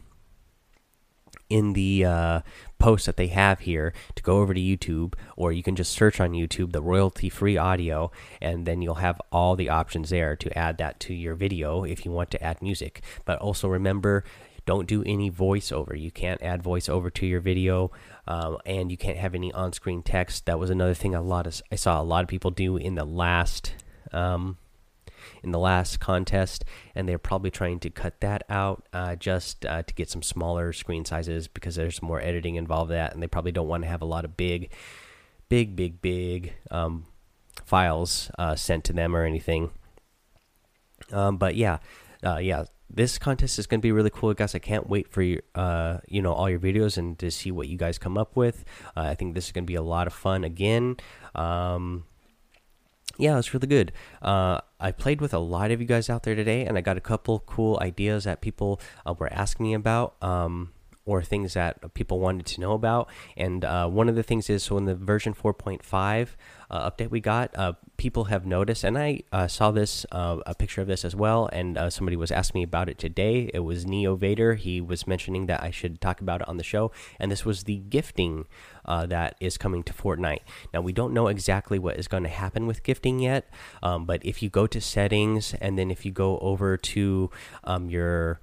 in 1.50 1.74
the 1.74 2.06
uh, 2.06 2.42
post 2.80 3.06
that 3.06 3.18
they 3.18 3.28
have 3.28 3.60
here 3.62 3.94
to 4.16 4.24
go 4.24 4.38
over 4.38 4.54
to 4.54 4.60
YouTube, 4.60 5.16
or 5.36 5.52
you 5.52 5.62
can 5.62 5.76
just 5.76 5.92
search 5.92 6.20
on 6.22 6.32
YouTube 6.32 6.72
the 6.72 6.82
royalty 6.82 7.30
free 7.30 7.58
audio, 7.58 8.10
and 8.42 8.66
then 8.66 8.82
you'll 8.82 8.96
have 8.96 9.20
all 9.32 9.58
the 9.58 9.70
options 9.70 10.12
there 10.12 10.36
to 10.38 10.58
add 10.58 10.78
that 10.78 11.00
to 11.02 11.14
your 11.14 11.36
video 11.36 11.84
if 11.84 12.06
you 12.06 12.12
want 12.12 12.32
to 12.32 12.42
add 12.42 12.62
music. 12.62 13.02
But 13.26 13.40
also 13.40 13.68
remember 13.68 14.24
don't 14.66 14.88
do 14.88 15.04
any 15.04 15.32
voiceover. 15.32 16.00
You 16.00 16.12
can't 16.12 16.42
add 16.42 16.64
voiceover 16.64 17.14
to 17.16 17.26
your 17.26 17.40
video, 17.42 17.92
um, 18.28 18.58
and 18.66 18.92
you 18.92 18.98
can't 18.98 19.18
have 19.18 19.36
any 19.36 19.52
on-screen 19.52 20.04
text. 20.04 20.46
That 20.46 20.60
was 20.60 20.70
another 20.70 20.94
thing 20.94 21.16
a 21.16 21.22
lot 21.22 21.48
of 21.48 21.62
I 21.72 21.76
saw 21.76 22.02
a 22.02 22.04
lot 22.04 22.24
of 22.24 22.28
people 22.28 22.52
do 22.52 22.78
in 22.78 22.96
the 22.96 23.06
last 23.06 23.76
um, 24.12 24.58
in 25.44 25.52
the 25.52 25.60
last 25.60 26.00
contest, 26.00 26.64
and 26.96 27.08
they're 27.08 27.18
probably 27.18 27.52
trying 27.52 27.80
to 27.80 27.90
cut 27.90 28.20
that 28.22 28.44
out 28.50 28.88
uh, 28.94 29.16
just 29.16 29.66
uh, 29.66 29.84
to 29.84 29.94
get 29.94 30.10
some 30.10 30.22
smaller 30.22 30.74
screen 30.74 31.06
sizes 31.06 31.48
because 31.48 31.76
there's 31.76 32.02
more 32.02 32.22
editing 32.22 32.56
involved 32.56 32.92
in 32.92 32.98
that, 32.98 33.14
and 33.14 33.22
they 33.22 33.28
probably 33.28 33.52
don't 33.52 33.68
want 33.68 33.84
to 33.84 33.90
have 33.90 34.02
a 34.02 34.06
lot 34.06 34.26
of 34.26 34.38
big, 34.38 34.72
big, 35.50 35.76
big, 35.76 36.02
big 36.02 36.54
um, 36.70 37.06
files 37.66 38.32
uh, 38.38 38.56
sent 38.56 38.84
to 38.86 38.94
them 38.94 39.16
or 39.16 39.26
anything. 39.26 39.72
Um, 41.12 41.38
but 41.38 41.56
yeah, 41.56 41.80
uh, 42.24 42.38
yeah 42.38 42.66
this 42.94 43.18
contest 43.18 43.58
is 43.58 43.68
going 43.68 43.80
to 43.80 43.82
be 43.82 43.92
really 43.92 44.10
cool, 44.10 44.34
guys. 44.34 44.54
I 44.56 44.60
can't 44.60 44.90
wait 44.90 45.08
for 45.08 45.22
your, 45.22 45.42
uh, 45.56 46.00
you 46.08 46.22
know, 46.22 46.34
all 46.34 46.50
your 46.50 46.60
videos 46.60 46.98
and 46.98 47.18
to 47.20 47.32
see 47.32 47.52
what 47.52 47.68
you 47.68 47.78
guys 47.78 47.98
come 47.98 48.18
up 48.18 48.36
with. 48.36 48.66
Uh, 48.96 49.02
I 49.02 49.16
think 49.16 49.34
this 49.34 49.46
is 49.46 49.52
going 49.52 49.64
to 49.64 49.68
be 49.68 49.76
a 49.76 49.82
lot 49.82 50.08
of 50.08 50.14
fun 50.14 50.44
again. 50.44 50.98
Um, 51.36 52.06
yeah, 53.18 53.38
it's 53.38 53.54
really 53.54 53.68
good. 53.68 53.92
Uh, 54.22 54.62
I 54.80 54.92
played 54.92 55.22
with 55.22 55.34
a 55.34 55.40
lot 55.40 55.72
of 55.72 55.80
you 55.80 55.88
guys 55.88 56.10
out 56.10 56.24
there 56.24 56.36
today, 56.36 56.66
and 56.66 56.78
I 56.78 56.82
got 56.82 56.98
a 56.98 57.02
couple 57.02 57.40
cool 57.40 57.78
ideas 57.82 58.24
that 58.24 58.42
people 58.42 58.82
uh, 59.06 59.14
were 59.14 59.32
asking 59.32 59.68
me 59.68 59.74
about. 59.74 60.16
Um, 60.22 60.72
or 61.06 61.24
things 61.24 61.54
that 61.54 61.94
people 61.94 62.20
wanted 62.20 62.46
to 62.46 62.62
know 62.62 62.74
about. 62.74 63.10
And 63.36 63.66
uh, 63.66 63.88
one 63.88 64.10
of 64.10 64.16
the 64.16 64.24
things 64.24 64.50
is 64.50 64.64
so 64.64 64.78
in 64.78 64.86
the 64.86 64.96
version 64.96 65.34
4.5 65.34 66.30
uh, 66.72 66.90
update 66.90 67.10
we 67.10 67.20
got, 67.20 67.52
uh, 67.58 67.74
people 67.98 68.26
have 68.26 68.46
noticed, 68.46 68.86
and 68.86 68.98
I 68.98 69.24
uh, 69.34 69.48
saw 69.48 69.72
this 69.72 70.06
uh, 70.14 70.38
a 70.46 70.56
picture 70.56 70.80
of 70.80 70.88
this 70.88 71.04
as 71.04 71.14
well, 71.14 71.50
and 71.52 71.78
uh, 71.78 71.90
somebody 71.90 72.16
was 72.16 72.32
asking 72.32 72.60
me 72.60 72.64
about 72.64 72.88
it 72.88 72.98
today. 72.98 73.52
It 73.54 73.60
was 73.60 73.86
Neo 73.86 74.16
Vader. 74.16 74.56
He 74.56 74.80
was 74.80 75.06
mentioning 75.06 75.48
that 75.48 75.62
I 75.62 75.70
should 75.70 76.00
talk 76.00 76.22
about 76.22 76.42
it 76.42 76.48
on 76.48 76.56
the 76.56 76.64
show, 76.64 76.90
and 77.20 77.30
this 77.30 77.44
was 77.44 77.66
the 77.66 77.76
gifting 77.90 78.46
that 78.86 79.36
is 79.42 79.58
coming 79.58 79.84
to 79.84 79.94
Fortnite. 79.94 80.40
Now 80.74 80.80
we 80.80 80.94
don't 80.94 81.14
know 81.14 81.28
exactly 81.28 81.78
what 81.78 81.98
is 81.98 82.08
going 82.08 82.24
to 82.24 82.30
happen 82.30 82.68
with 82.68 82.84
gifting 82.84 83.20
yet, 83.20 83.50
um, 83.84 84.06
but 84.06 84.26
if 84.26 84.42
you 84.42 84.50
go 84.50 84.66
to 84.68 84.80
settings 84.80 85.54
and 85.56 85.78
then 85.78 85.92
if 85.92 86.06
you 86.06 86.12
go 86.12 86.40
over 86.40 86.78
to 86.78 87.30
um, 87.66 87.90
your 87.90 88.40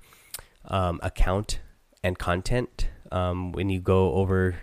um, 0.66 1.00
account 1.02 1.60
and 2.08 2.18
content. 2.18 2.88
Um, 3.12 3.52
when 3.52 3.70
you 3.70 3.80
go 3.80 4.14
over 4.14 4.56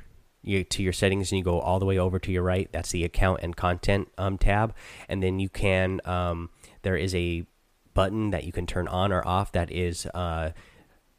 you, 0.44 0.64
to 0.64 0.84
your 0.84 0.94
settings 0.94 1.32
and 1.32 1.40
you 1.40 1.44
go 1.44 1.60
all 1.60 1.80
the 1.80 1.86
way 1.86 1.98
over 1.98 2.20
to 2.20 2.32
your 2.32 2.44
right, 2.44 2.70
that's 2.72 2.92
the 2.92 3.04
account 3.04 3.40
and 3.42 3.56
content 3.56 4.10
um, 4.18 4.38
tab, 4.38 4.76
and 5.08 5.24
then 5.24 5.40
you 5.40 5.50
can 5.50 6.02
um, 6.06 6.50
there 6.82 6.98
is 6.98 7.16
a 7.16 7.46
button 7.94 8.32
that 8.32 8.44
you 8.44 8.52
can 8.52 8.68
turn 8.68 8.88
on 8.88 9.12
or 9.12 9.26
off 9.26 9.52
that 9.54 9.72
is 9.72 10.06
uh, 10.08 10.52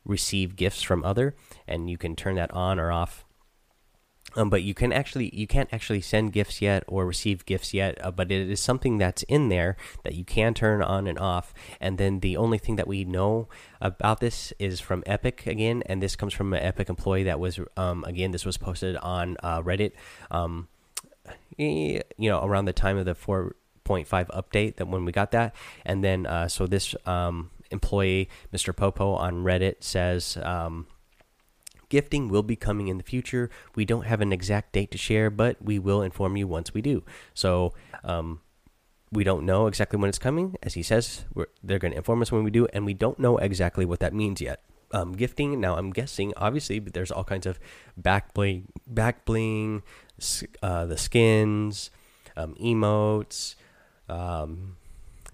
receive 0.05 0.55
gifts 0.55 0.83
from 0.83 1.03
other, 1.05 1.35
and 1.67 1.91
you 1.91 1.99
can 1.99 2.15
turn 2.15 2.37
that 2.37 2.53
on 2.53 2.79
or 2.79 2.93
off 2.93 3.25
um, 4.37 4.51
but 4.51 4.63
you 4.63 4.75
can 4.75 4.93
actually 4.93 5.31
you 5.35 5.47
can't 5.47 5.69
actually 5.73 6.01
send 6.01 6.33
gifts 6.33 6.61
yet 6.61 6.85
or 6.87 7.07
receive 7.07 7.45
gifts 7.47 7.73
yet 7.75 7.99
uh, 8.05 8.11
but 8.11 8.31
it 8.31 8.49
is 8.49 8.61
something 8.61 8.99
that's 8.99 9.23
in 9.25 9.49
there 9.49 9.77
that 10.05 10.15
you 10.15 10.25
can 10.25 10.55
turn 10.55 10.83
on 10.83 11.07
and 11.07 11.19
off. 11.19 11.55
And 11.81 11.99
then 11.99 12.21
the 12.21 12.37
only 12.37 12.59
thing 12.59 12.77
that 12.77 12.87
we 12.87 13.05
know 13.05 13.49
about 13.81 14.21
this 14.21 14.53
is 14.59 14.81
from 14.81 15.03
epic 15.07 15.47
again 15.47 15.83
and 15.87 16.03
this 16.03 16.17
comes 16.17 16.35
from 16.35 16.53
an 16.53 16.63
epic 16.63 16.89
employee 16.89 17.25
that 17.25 17.41
was 17.41 17.59
um, 17.77 18.05
again 18.05 18.31
this 18.31 18.45
was 18.45 18.57
posted 18.57 18.97
on 18.99 19.37
uh, 19.43 19.63
reddit 19.63 19.93
um, 20.31 20.69
you 21.57 22.03
know 22.19 22.45
around 22.45 22.67
the 22.67 22.73
time 22.73 22.97
of 22.97 23.07
the 23.07 23.15
4.5 23.15 23.53
update 23.87 24.77
that 24.77 24.87
when 24.87 25.05
we 25.05 25.13
got 25.13 25.31
that. 25.33 25.55
And 25.85 26.05
then 26.05 26.27
uh, 26.27 26.49
so 26.49 26.67
this 26.67 26.95
um, 27.07 27.51
employee 27.71 28.29
mr 28.55 28.75
popo 28.75 29.15
on 29.15 29.43
reddit 29.43 29.77
says 29.83 30.39
um, 30.43 30.87
Gifting 31.89 32.29
will 32.29 32.43
be 32.43 32.57
coming 32.57 32.89
in 32.89 32.99
the 32.99 33.05
future. 33.05 33.51
We 33.75 33.85
don't 33.85 34.07
have 34.07 34.21
an 34.21 34.33
exact 34.33 34.73
date 34.73 34.91
to 34.91 34.99
share, 34.99 35.31
but 35.31 35.63
we 35.63 35.79
will 35.79 36.03
inform 36.03 36.37
you 36.37 36.47
once 36.49 36.75
we 36.75 36.83
do. 36.83 37.05
So, 37.35 37.75
um, 38.03 38.41
we 39.13 39.25
don't 39.25 39.45
know 39.45 39.67
exactly 39.67 39.99
when 39.99 40.09
it's 40.09 40.19
coming. 40.19 40.57
As 40.63 40.75
he 40.75 40.83
says, 40.83 41.25
they're 41.63 41.79
going 41.79 41.93
to 41.93 41.99
inform 41.99 42.23
us 42.23 42.33
when 42.33 42.45
we 42.45 42.51
do, 42.51 42.67
and 42.73 42.85
we 42.85 42.95
don't 42.95 43.19
know 43.19 43.39
exactly 43.39 43.85
what 43.85 44.01
that 44.01 44.13
means 44.13 44.41
yet. 44.41 44.63
Um, 44.93 45.13
gifting 45.13 45.61
now, 45.61 45.77
I'm 45.77 45.91
guessing, 45.91 46.33
obviously, 46.37 46.79
but 46.79 46.95
there's 46.95 47.11
all 47.11 47.25
kinds 47.25 47.47
of 47.47 47.59
back 47.97 48.35
bling, 48.35 48.69
back 48.87 49.25
bling, 49.25 49.83
uh, 50.63 50.87
the 50.87 50.97
skins, 50.97 51.91
um, 52.37 52.55
emotes, 52.55 53.55
um, 54.09 54.77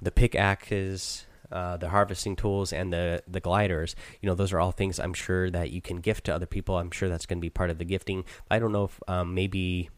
the 0.00 0.10
pickaxes, 0.10 1.26
uh, 1.52 1.76
the 1.76 1.90
harvesting 1.90 2.36
tools 2.36 2.72
and 2.72 2.92
the 2.92 3.22
the 3.28 3.40
gliders. 3.40 3.94
You 4.20 4.28
know 4.28 4.34
those 4.34 4.52
are 4.52 4.60
all 4.60 4.72
things 4.72 4.98
i'm 4.98 5.14
sure 5.14 5.50
that 5.50 5.70
you 5.70 5.80
can 5.80 5.98
gift 5.98 6.24
to 6.24 6.34
other 6.34 6.46
people. 6.46 6.78
I'm 6.78 6.90
sure 6.90 7.08
that's 7.08 7.26
going 7.26 7.38
to 7.38 7.42
be 7.42 7.50
part 7.50 7.70
of 7.70 7.78
the 7.78 7.84
gifting. 7.84 8.24
I 8.50 8.58
don't 8.58 8.72
know 8.72 8.84
if 8.84 9.00
um, 9.08 9.34
maybe 9.34 9.90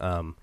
um, 0.00 0.36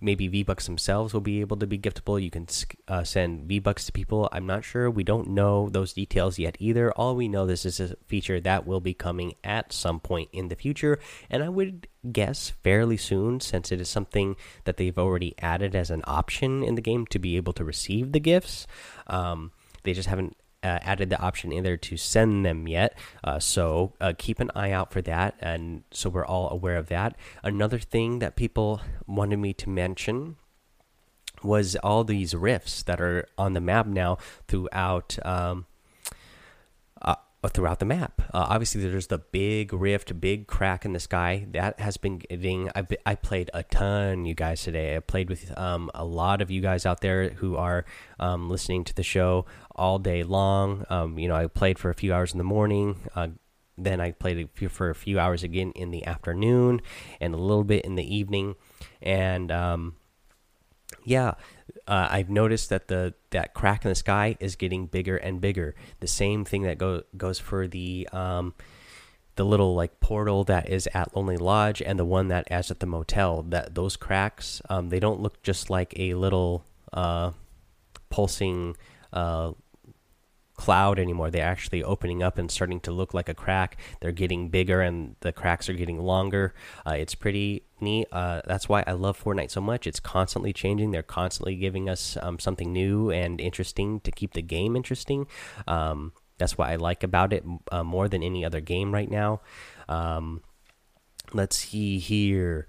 maybe 0.00 0.28
V 0.28 0.42
Bucks 0.42 0.66
themselves 0.66 1.14
will 1.14 1.20
be 1.20 1.40
able 1.40 1.56
to 1.56 1.66
be 1.66 1.78
giftable. 1.78 2.22
You 2.22 2.30
can 2.30 2.46
uh, 2.88 3.04
send 3.04 3.46
V 3.46 3.58
Bucks 3.58 3.86
to 3.86 3.92
people. 3.92 4.28
I'm 4.32 4.46
not 4.46 4.64
sure. 4.64 4.90
We 4.90 5.04
don't 5.04 5.28
know 5.28 5.68
those 5.68 5.92
details 5.92 6.38
yet 6.38 6.56
either. 6.58 6.92
All 6.92 7.14
we 7.14 7.28
know 7.28 7.46
this 7.46 7.64
is 7.64 7.80
a 7.80 7.96
feature 8.06 8.40
that 8.40 8.66
will 8.66 8.80
be 8.80 8.94
coming 8.94 9.34
at 9.44 9.72
some 9.72 10.00
point 10.00 10.28
in 10.32 10.48
the 10.48 10.56
future, 10.56 10.98
and 11.30 11.42
I 11.42 11.48
would 11.48 11.88
guess 12.12 12.50
fairly 12.62 12.96
soon, 12.96 13.40
since 13.40 13.72
it 13.72 13.80
is 13.80 13.88
something 13.88 14.36
that 14.64 14.76
they've 14.76 14.98
already 14.98 15.34
added 15.38 15.74
as 15.74 15.90
an 15.90 16.02
option 16.04 16.62
in 16.62 16.74
the 16.74 16.82
game 16.82 17.06
to 17.06 17.18
be 17.18 17.36
able 17.36 17.52
to 17.54 17.64
receive 17.64 18.12
the 18.12 18.20
gifts. 18.20 18.66
Um, 19.06 19.52
they 19.84 19.92
just 19.92 20.08
haven't 20.08 20.36
uh, 20.64 20.78
added 20.82 21.10
the 21.10 21.20
option 21.20 21.52
in 21.52 21.62
there 21.62 21.76
to 21.76 21.96
send 21.96 22.44
them 22.44 22.66
yet. 22.66 22.98
Uh, 23.22 23.38
so 23.38 23.92
uh, 24.00 24.12
keep 24.16 24.40
an 24.40 24.50
eye 24.54 24.72
out 24.72 24.92
for 24.92 25.02
that, 25.02 25.36
and 25.40 25.84
so 25.90 26.08
we're 26.08 26.26
all 26.26 26.50
aware 26.50 26.76
of 26.76 26.88
that. 26.88 27.16
Another 27.42 27.78
thing 27.78 28.18
that 28.20 28.34
people 28.34 28.80
wanted 29.06 29.38
me 29.38 29.52
to 29.52 29.68
mention 29.68 30.36
was 31.42 31.76
all 31.76 32.04
these 32.04 32.34
rifts 32.34 32.82
that 32.84 33.00
are 33.00 33.28
on 33.36 33.52
the 33.52 33.60
map 33.60 33.86
now 33.86 34.16
throughout. 34.48 35.18
Um, 35.24 35.66
throughout 37.52 37.78
the 37.78 37.84
map. 37.84 38.22
Uh, 38.32 38.46
obviously, 38.48 38.88
there's 38.88 39.08
the 39.08 39.18
big 39.18 39.72
rift, 39.72 40.20
big 40.20 40.46
crack 40.46 40.84
in 40.84 40.92
the 40.92 41.00
sky 41.00 41.46
that 41.52 41.78
has 41.80 41.96
been 41.96 42.18
getting. 42.18 42.70
I, 42.74 42.86
I 43.04 43.14
played 43.14 43.50
a 43.52 43.62
ton, 43.62 44.24
you 44.24 44.34
guys 44.34 44.62
today. 44.62 44.96
I 44.96 45.00
played 45.00 45.28
with 45.28 45.56
um, 45.58 45.90
a 45.94 46.04
lot 46.04 46.40
of 46.40 46.50
you 46.50 46.60
guys 46.60 46.86
out 46.86 47.00
there 47.00 47.30
who 47.30 47.56
are 47.56 47.84
um, 48.18 48.48
listening 48.48 48.84
to 48.84 48.94
the 48.94 49.02
show 49.02 49.46
all 49.74 49.98
day 49.98 50.22
long. 50.22 50.84
Um, 50.88 51.18
you 51.18 51.28
know, 51.28 51.36
I 51.36 51.46
played 51.46 51.78
for 51.78 51.90
a 51.90 51.94
few 51.94 52.12
hours 52.12 52.32
in 52.32 52.38
the 52.38 52.44
morning. 52.44 53.00
Uh, 53.14 53.28
then 53.76 54.00
I 54.00 54.12
played 54.12 54.48
for 54.70 54.90
a 54.90 54.94
few 54.94 55.18
hours 55.18 55.42
again 55.42 55.72
in 55.72 55.90
the 55.90 56.06
afternoon 56.06 56.80
and 57.20 57.34
a 57.34 57.38
little 57.38 57.64
bit 57.64 57.84
in 57.84 57.96
the 57.96 58.14
evening. 58.14 58.54
And 59.02 59.50
um, 59.50 59.96
Yeah, 61.04 61.34
uh, 61.86 62.08
I've 62.10 62.30
noticed 62.30 62.70
that 62.70 62.88
the 62.88 63.14
that 63.30 63.54
crack 63.54 63.84
in 63.84 63.90
the 63.90 63.94
sky 63.94 64.36
is 64.40 64.56
getting 64.56 64.86
bigger 64.86 65.16
and 65.16 65.40
bigger. 65.40 65.74
The 66.00 66.06
same 66.06 66.44
thing 66.44 66.62
that 66.62 66.78
go, 66.78 67.02
goes 67.16 67.38
for 67.38 67.66
the 67.66 68.08
um, 68.12 68.54
the 69.36 69.44
little 69.44 69.74
like 69.74 70.00
portal 70.00 70.44
that 70.44 70.68
is 70.68 70.88
at 70.94 71.16
Lonely 71.16 71.36
Lodge 71.36 71.82
and 71.82 71.98
the 71.98 72.04
one 72.04 72.28
that 72.28 72.46
is 72.50 72.70
at 72.70 72.80
the 72.80 72.86
motel. 72.86 73.42
That 73.42 73.74
those 73.74 73.96
cracks, 73.96 74.62
um, 74.68 74.88
they 74.88 75.00
don't 75.00 75.20
look 75.20 75.42
just 75.42 75.70
like 75.70 75.92
a 75.98 76.14
little 76.14 76.64
uh, 76.92 77.32
pulsing 78.10 78.76
uh, 79.12 79.52
cloud 80.56 80.98
anymore. 80.98 81.30
They're 81.30 81.44
actually 81.44 81.82
opening 81.82 82.22
up 82.22 82.38
and 82.38 82.50
starting 82.50 82.80
to 82.80 82.92
look 82.92 83.12
like 83.12 83.28
a 83.28 83.34
crack. 83.34 83.76
They're 84.00 84.12
getting 84.12 84.48
bigger 84.48 84.80
and 84.80 85.16
the 85.20 85.32
cracks 85.32 85.68
are 85.68 85.74
getting 85.74 85.98
longer. 85.98 86.54
Uh, 86.86 86.92
it's 86.92 87.14
pretty 87.14 87.64
neat. 87.80 88.06
Uh, 88.12 88.40
that's 88.46 88.68
why 88.68 88.84
I 88.86 88.92
love 88.92 89.22
Fortnite 89.22 89.50
so 89.50 89.60
much. 89.60 89.86
It's 89.86 90.00
constantly 90.00 90.52
changing. 90.52 90.90
They're 90.90 91.02
constantly 91.02 91.56
giving 91.56 91.88
us 91.88 92.16
um, 92.22 92.38
something 92.38 92.72
new 92.72 93.10
and 93.10 93.40
interesting 93.40 94.00
to 94.00 94.10
keep 94.10 94.34
the 94.34 94.42
game 94.42 94.76
interesting. 94.76 95.26
Um, 95.66 96.12
that's 96.38 96.58
what 96.58 96.68
I 96.68 96.76
like 96.76 97.02
about 97.02 97.32
it 97.32 97.44
uh, 97.70 97.84
more 97.84 98.08
than 98.08 98.22
any 98.22 98.44
other 98.44 98.60
game 98.60 98.92
right 98.92 99.10
now. 99.10 99.40
Um, 99.88 100.42
let's 101.32 101.56
see 101.56 101.98
here. 101.98 102.66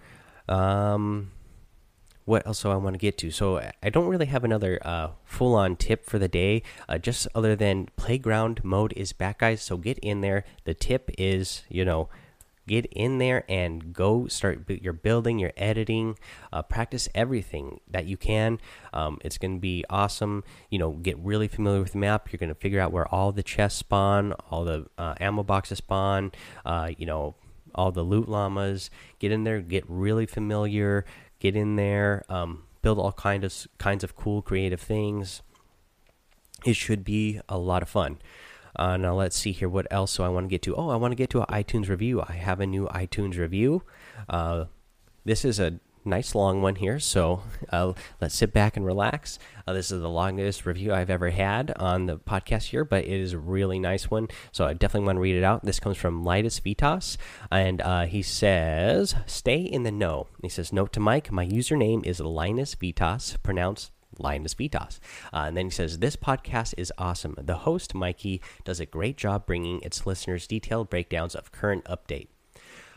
Um, 0.48 1.32
what 2.26 2.46
else 2.46 2.64
do 2.64 2.70
I 2.70 2.76
want 2.76 2.96
to 2.96 3.00
get 3.00 3.18
to? 3.20 3.32
So 3.32 3.60
I 3.82 3.90
don't 3.90 4.08
really 4.08 4.26
have 4.26 4.44
another 4.44 4.80
uh, 4.84 5.10
full-on 5.24 5.76
tip 5.76 6.06
for 6.06 6.20
the 6.20 6.28
day, 6.28 6.64
uh, 6.90 6.98
just 6.98 7.28
other 7.36 7.56
than 7.56 7.88
playground 7.96 8.64
mode 8.64 8.94
is 8.98 9.14
back, 9.14 9.40
guys. 9.40 9.62
So 9.62 9.78
get 9.78 10.00
in 10.00 10.22
there. 10.22 10.44
The 10.66 10.74
tip 10.74 11.12
is, 11.18 11.64
you 11.70 11.86
know, 11.86 12.10
get 12.68 12.88
in 12.88 13.20
there 13.20 13.46
and 13.48 13.94
go 13.94 14.28
start 14.28 14.68
your 14.68 14.94
building, 14.94 15.38
your 15.38 15.52
editing, 15.56 16.18
uh, 16.52 16.64
practice 16.64 17.08
everything 17.14 17.80
that 17.90 18.06
you 18.06 18.18
can. 18.18 18.60
Um, 18.92 19.20
it's 19.24 19.38
going 19.38 19.58
to 19.58 19.62
be 19.62 19.86
awesome. 19.88 20.44
You 20.72 20.80
know, 20.80 20.92
get 20.94 21.18
really 21.20 21.48
familiar 21.48 21.82
with 21.82 21.92
the 21.92 22.00
map. 22.00 22.32
You're 22.32 22.40
going 22.40 22.50
to 22.50 22.56
figure 22.56 22.80
out 22.80 22.92
where 22.92 23.08
all 23.14 23.32
the 23.32 23.44
chests 23.44 23.80
spawn, 23.80 24.34
all 24.50 24.66
the 24.66 24.88
uh, 24.98 25.14
ammo 25.20 25.44
boxes 25.44 25.78
spawn. 25.78 26.32
Uh, 26.66 26.90
you 26.98 27.06
know, 27.06 27.36
all 27.76 27.92
the 27.92 28.04
loot 28.04 28.28
llamas. 28.28 28.90
Get 29.20 29.32
in 29.32 29.44
there, 29.44 29.62
get 29.62 29.84
really 29.88 30.26
familiar 30.26 31.06
get 31.40 31.56
in 31.56 31.76
there, 31.76 32.24
um, 32.30 32.64
build 32.82 33.00
all 33.00 33.12
kind 33.14 33.44
of 33.44 33.68
kinds 33.78 34.04
of 34.04 34.16
cool 34.16 34.42
creative 34.42 34.82
things. 34.82 35.42
It 36.66 36.76
should 36.76 37.04
be 37.04 37.42
a 37.48 37.58
lot 37.58 37.82
of 37.82 37.90
fun. 37.90 38.20
Uh, 38.76 38.98
now 38.98 39.16
let's 39.16 39.38
see 39.38 39.52
here. 39.52 39.70
What 39.70 39.88
else 39.90 40.18
do 40.18 40.24
I 40.24 40.30
want 40.30 40.46
to 40.46 40.50
get 40.50 40.62
to? 40.64 40.76
Oh, 40.76 40.90
I 40.90 40.96
want 40.96 41.12
to 41.12 41.16
get 41.16 41.30
to 41.32 41.42
an 41.42 41.64
iTunes 41.64 41.88
review. 41.88 42.22
I 42.22 42.34
have 42.34 42.60
a 42.60 42.68
new 42.68 42.88
iTunes 42.88 43.38
review. 43.38 43.84
Uh, 44.28 44.66
this 45.24 45.46
is 45.46 45.60
a 45.60 45.80
nice 46.06 46.36
long 46.36 46.62
one 46.62 46.76
here. 46.76 47.00
So 47.00 47.42
uh, 47.70 47.94
let's 48.22 48.36
sit 48.36 48.54
back 48.54 48.78
and 48.78 48.86
relax. 48.86 49.40
Uh, 49.68 49.74
this 49.74 49.92
is 49.92 50.02
the 50.02 50.10
longest 50.10 50.66
review 50.66 50.94
I've 50.94 51.10
ever 51.10 51.32
had 51.32 51.72
on 51.78 52.06
the 52.06 52.18
podcast 52.18 52.70
here, 52.70 52.86
but 52.86 53.04
it 53.04 53.20
is 53.20 53.34
a 53.34 53.40
really 53.40 53.80
nice 53.80 54.10
one. 54.10 54.28
So 54.52 54.66
I 54.66 54.74
definitely 54.74 55.08
want 55.08 55.18
to 55.18 55.22
read 55.22 55.36
it 55.36 55.44
out. 55.44 55.66
This 55.66 55.80
comes 55.80 55.98
from 55.98 56.24
Linus 56.24 56.60
Vitas, 56.60 57.18
and 57.52 57.82
uh, 57.82 58.06
he 58.06 58.22
says, 58.22 59.16
"Stay 59.26 59.62
in 59.62 59.84
the 59.84 59.92
know." 59.92 60.28
He 60.42 60.50
says, 60.50 60.72
"Note 60.72 60.94
to 60.94 61.00
Mike: 61.00 61.32
My 61.32 61.46
username 61.46 62.06
is 62.06 62.20
Linus 62.20 62.76
Vitas, 62.76 63.42
pronounced." 63.42 63.92
Linus 64.18 64.54
Vitas. 64.54 65.00
Uh, 65.34 65.44
and 65.48 65.58
then 65.58 65.66
he 65.66 65.72
says, 65.72 66.00
This 66.00 66.16
podcast 66.16 66.74
is 66.78 66.94
awesome. 66.98 67.36
The 67.38 67.58
host, 67.58 67.94
Mikey, 67.94 68.42
does 68.64 68.80
a 68.80 68.86
great 68.86 69.18
job 69.18 69.46
bringing 69.46 69.82
its 69.82 70.06
listeners 70.06 70.48
detailed 70.48 70.90
breakdowns 70.90 71.36
of 71.36 71.52
current 71.52 71.84
update 71.84 72.30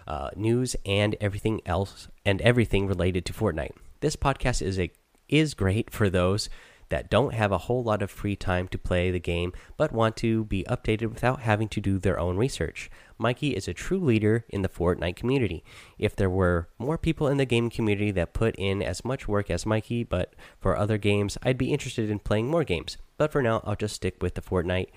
uh, 0.09 0.31
news, 0.35 0.75
and 0.87 1.15
everything 1.21 1.61
else 1.67 2.09
and 2.25 2.41
everything 2.41 2.89
related 2.89 3.25
to 3.27 3.33
Fortnite. 3.33 3.77
This 4.01 4.17
podcast 4.17 4.63
is 4.63 4.81
a 4.81 4.91
is 5.29 5.53
great 5.53 5.91
for 5.91 6.09
those 6.09 6.49
that 6.89 7.11
don't 7.11 7.35
have 7.35 7.53
a 7.53 7.59
whole 7.59 7.83
lot 7.83 8.01
of 8.01 8.11
free 8.11 8.35
time 8.35 8.67
to 8.67 8.79
play 8.79 9.11
the 9.11 9.21
game 9.21 9.53
but 9.77 9.93
want 9.93 10.17
to 10.17 10.47
be 10.47 10.65
updated 10.65 11.09
without 11.09 11.41
having 11.41 11.69
to 11.69 11.83
do 11.83 11.99
their 11.99 12.19
own 12.19 12.39
research. 12.39 12.91
Mikey 13.19 13.51
is 13.51 13.69
a 13.69 13.75
true 13.75 13.99
leader 13.99 14.47
in 14.49 14.63
the 14.63 14.71
Fortnite 14.71 15.15
community. 15.15 15.63
If 15.99 16.17
there 16.17 16.31
were 16.31 16.71
more 16.79 16.97
people 16.97 17.29
in 17.29 17.37
the 17.37 17.45
game 17.45 17.69
community 17.69 18.11
that 18.13 18.33
put 18.33 18.55
in 18.57 18.81
as 18.83 19.05
much 19.05 19.29
work 19.29 19.51
as 19.51 19.67
Mikey, 19.67 20.05
but 20.05 20.35
for 20.59 20.79
other 20.79 20.97
games, 20.97 21.37
I'd 21.43 21.59
be 21.59 21.73
interested 21.73 22.09
in 22.09 22.21
playing 22.21 22.49
more 22.49 22.65
games. 22.65 22.97
But 23.19 23.33
for 23.33 23.43
now, 23.43 23.61
I'll 23.65 23.77
just 23.77 23.97
stick 23.97 24.23
with 24.23 24.35
the 24.35 24.41
Fortnite 24.41 24.89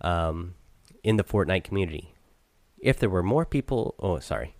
um, 0.00 0.54
in 1.02 1.16
the 1.16 1.24
Fortnite 1.24 1.64
community 1.64 2.14
if 2.82 2.98
there 2.98 3.08
were 3.08 3.22
more 3.22 3.46
people. 3.46 3.94
Oh, 3.98 4.18
sorry. 4.18 4.56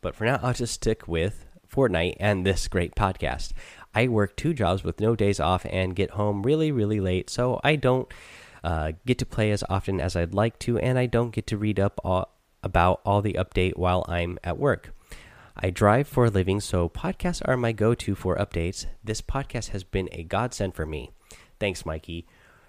But 0.00 0.14
for 0.14 0.24
now, 0.24 0.38
I'll 0.42 0.52
just 0.52 0.74
stick 0.74 1.08
with 1.08 1.46
Fortnite 1.68 2.16
and 2.20 2.46
this 2.46 2.68
great 2.68 2.94
podcast. 2.94 3.52
I 3.94 4.08
work 4.08 4.36
two 4.36 4.54
jobs 4.54 4.84
with 4.84 5.00
no 5.00 5.16
days 5.16 5.40
off 5.40 5.66
and 5.68 5.96
get 5.96 6.10
home 6.10 6.42
really, 6.42 6.70
really 6.70 7.00
late, 7.00 7.30
so 7.30 7.60
I 7.64 7.76
don't 7.76 8.12
uh, 8.62 8.92
get 9.06 9.18
to 9.18 9.26
play 9.26 9.50
as 9.50 9.64
often 9.68 10.00
as 10.00 10.14
I'd 10.14 10.34
like 10.34 10.58
to, 10.60 10.78
and 10.78 10.98
I 10.98 11.06
don't 11.06 11.34
get 11.34 11.46
to 11.48 11.56
read 11.56 11.80
up 11.80 11.98
all, 12.04 12.36
about 12.62 13.00
all 13.04 13.22
the 13.22 13.32
update 13.34 13.76
while 13.76 14.04
I'm 14.06 14.38
at 14.44 14.58
work. 14.58 14.92
I 15.56 15.70
drive 15.70 16.06
for 16.06 16.26
a 16.26 16.30
living, 16.30 16.60
so 16.60 16.90
podcasts 16.90 17.40
are 17.46 17.56
my 17.56 17.72
go 17.72 17.94
to 17.94 18.14
for 18.14 18.36
updates. 18.36 18.84
This 19.02 19.22
podcast 19.22 19.70
has 19.70 19.84
been 19.84 20.10
a 20.12 20.22
godsend 20.22 20.74
for 20.74 20.84
me. 20.84 21.12
Thanks, 21.58 21.86
Mikey. 21.86 22.26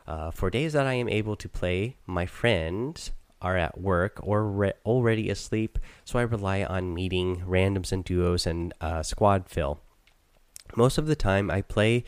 Uh, 0.08 0.32
for 0.32 0.50
days 0.50 0.72
that 0.72 0.88
I 0.88 0.94
am 0.94 1.10
able 1.10 1.36
to 1.36 1.50
play, 1.50 1.98
my 2.06 2.26
friends 2.26 3.12
are 3.42 3.58
at 3.58 3.80
work 3.80 4.20
or 4.24 4.74
already 4.86 5.30
asleep, 5.30 5.80
so 6.06 6.20
I 6.20 6.24
rely 6.24 6.64
on 6.64 6.94
meeting 6.94 7.44
randoms 7.48 7.92
and 7.92 8.04
duos 8.04 8.46
and 8.46 8.74
uh, 8.82 9.04
squad 9.04 9.50
fill. 9.50 9.80
Most 10.76 10.98
of 10.98 11.08
the 11.08 11.16
time, 11.16 11.50
I 11.50 11.62
play 11.62 12.04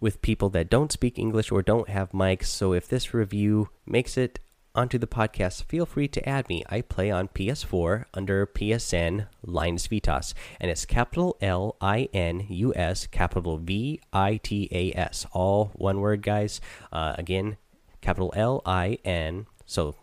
with 0.00 0.22
people 0.22 0.50
that 0.50 0.68
don't 0.68 0.92
speak 0.92 1.18
English 1.18 1.50
or 1.50 1.62
don't 1.62 1.88
have 1.88 2.10
mics, 2.10 2.46
so 2.46 2.72
if 2.72 2.88
this 2.88 3.14
review 3.14 3.70
makes 3.86 4.16
it 4.16 4.40
onto 4.74 4.98
the 4.98 5.06
podcast, 5.06 5.64
feel 5.64 5.86
free 5.86 6.08
to 6.08 6.28
add 6.28 6.48
me. 6.48 6.64
I 6.68 6.80
play 6.80 7.10
on 7.10 7.28
PS4 7.28 8.06
under 8.12 8.46
PSN 8.46 9.28
Linus 9.42 9.86
Vitas, 9.86 10.34
and 10.60 10.70
it's 10.70 10.84
capital 10.84 11.36
L 11.40 11.76
I 11.80 12.08
N 12.12 12.46
U 12.48 12.74
S, 12.74 13.06
capital 13.06 13.58
V 13.58 14.00
I 14.12 14.40
T 14.42 14.68
A 14.72 14.92
S. 14.98 15.26
All 15.32 15.70
one 15.74 16.00
word, 16.00 16.22
guys. 16.22 16.60
Uh, 16.92 17.14
again, 17.16 17.56
capital 18.00 18.32
L 18.36 18.62
I 18.66 18.98
N. 19.04 19.46
So 19.64 19.94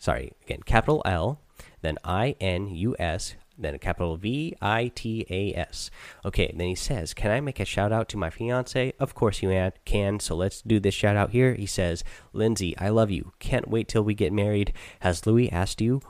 sorry, 0.00 0.32
again, 0.42 0.62
capital 0.64 1.02
L, 1.04 1.40
then 1.82 1.96
I 2.02 2.34
N 2.40 2.68
U 2.74 2.96
S, 2.98 3.36
then 3.56 3.74
a 3.74 3.78
capital 3.78 4.16
V 4.16 4.56
I 4.60 4.90
T 4.92 5.24
A 5.30 5.54
S. 5.54 5.90
Okay, 6.24 6.52
then 6.56 6.66
he 6.66 6.74
says, 6.74 7.14
Can 7.14 7.30
I 7.30 7.40
make 7.40 7.60
a 7.60 7.64
shout 7.64 7.92
out 7.92 8.08
to 8.08 8.16
my 8.16 8.30
fiance? 8.30 8.92
Of 8.98 9.14
course 9.14 9.42
you 9.42 9.70
can, 9.84 10.18
so 10.18 10.34
let's 10.34 10.62
do 10.62 10.80
this 10.80 10.94
shout 10.94 11.16
out 11.16 11.30
here. 11.30 11.54
He 11.54 11.66
says, 11.66 12.02
Lindsay, 12.32 12.76
I 12.78 12.88
love 12.88 13.12
you. 13.12 13.32
Can't 13.38 13.68
wait 13.68 13.86
till 13.86 14.02
we 14.02 14.14
get 14.14 14.32
married. 14.32 14.72
Has 15.00 15.24
Louis 15.26 15.52
asked 15.52 15.80
you 15.80 16.00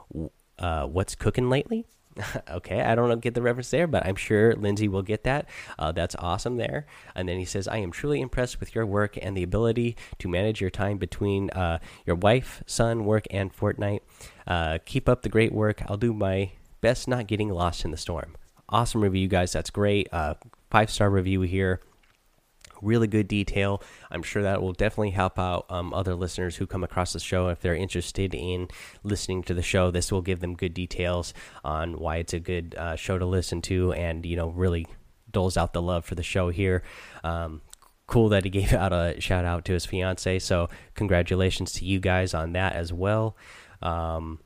uh, 0.58 0.86
what's 0.86 1.14
cooking 1.14 1.50
lately? 1.50 1.86
okay, 2.50 2.82
I 2.82 2.94
don't 2.94 3.20
get 3.20 3.34
the 3.34 3.42
reference 3.42 3.70
there, 3.70 3.86
but 3.86 4.04
I'm 4.04 4.16
sure 4.16 4.54
Lindsay 4.54 4.88
will 4.88 5.02
get 5.02 5.24
that. 5.24 5.48
Uh, 5.78 5.92
that's 5.92 6.16
awesome 6.18 6.56
there. 6.56 6.86
And 7.14 7.28
then 7.28 7.38
he 7.38 7.44
says, 7.44 7.68
I 7.68 7.78
am 7.78 7.90
truly 7.90 8.20
impressed 8.20 8.60
with 8.60 8.74
your 8.74 8.86
work 8.86 9.18
and 9.20 9.36
the 9.36 9.42
ability 9.42 9.96
to 10.18 10.28
manage 10.28 10.60
your 10.60 10.70
time 10.70 10.98
between 10.98 11.50
uh, 11.50 11.78
your 12.06 12.16
wife, 12.16 12.62
son, 12.66 13.04
work, 13.04 13.26
and 13.30 13.54
Fortnite. 13.54 14.00
Uh, 14.46 14.78
keep 14.84 15.08
up 15.08 15.22
the 15.22 15.28
great 15.28 15.52
work. 15.52 15.82
I'll 15.86 15.96
do 15.96 16.12
my 16.12 16.52
best 16.80 17.08
not 17.08 17.26
getting 17.26 17.50
lost 17.50 17.84
in 17.84 17.90
the 17.90 17.96
storm. 17.96 18.36
Awesome 18.68 19.02
review, 19.02 19.28
guys. 19.28 19.52
That's 19.52 19.70
great. 19.70 20.08
Uh, 20.12 20.34
five 20.70 20.90
star 20.90 21.10
review 21.10 21.40
here 21.42 21.80
really 22.82 23.06
good 23.06 23.28
detail. 23.28 23.82
I'm 24.10 24.22
sure 24.22 24.42
that 24.42 24.62
will 24.62 24.72
definitely 24.72 25.10
help 25.10 25.38
out 25.38 25.66
um, 25.68 25.92
other 25.94 26.14
listeners 26.14 26.56
who 26.56 26.66
come 26.66 26.84
across 26.84 27.12
the 27.12 27.20
show 27.20 27.48
if 27.48 27.60
they're 27.60 27.74
interested 27.74 28.34
in 28.34 28.68
listening 29.02 29.42
to 29.44 29.54
the 29.54 29.62
show. 29.62 29.90
This 29.90 30.10
will 30.10 30.22
give 30.22 30.40
them 30.40 30.54
good 30.54 30.74
details 30.74 31.34
on 31.64 31.98
why 31.98 32.16
it's 32.16 32.32
a 32.32 32.40
good 32.40 32.74
uh, 32.76 32.96
show 32.96 33.18
to 33.18 33.26
listen 33.26 33.62
to, 33.62 33.92
and 33.92 34.24
you 34.24 34.36
know, 34.36 34.48
really 34.48 34.86
doles 35.30 35.56
out 35.56 35.72
the 35.72 35.82
love 35.82 36.04
for 36.04 36.14
the 36.14 36.22
show 36.22 36.50
here. 36.50 36.82
Um, 37.22 37.62
cool 38.06 38.28
that 38.30 38.44
he 38.44 38.50
gave 38.60 38.72
out 38.72 38.92
a 38.92 39.16
shout 39.20 39.44
out 39.44 39.64
to 39.66 39.72
his 39.72 39.86
fiance. 39.86 40.38
So 40.40 40.68
congratulations 40.94 41.72
to 41.74 41.84
you 41.84 42.00
guys 42.00 42.34
on 42.34 42.52
that 42.52 42.74
as 42.74 42.92
well. 42.92 43.36
Um, 43.82 44.40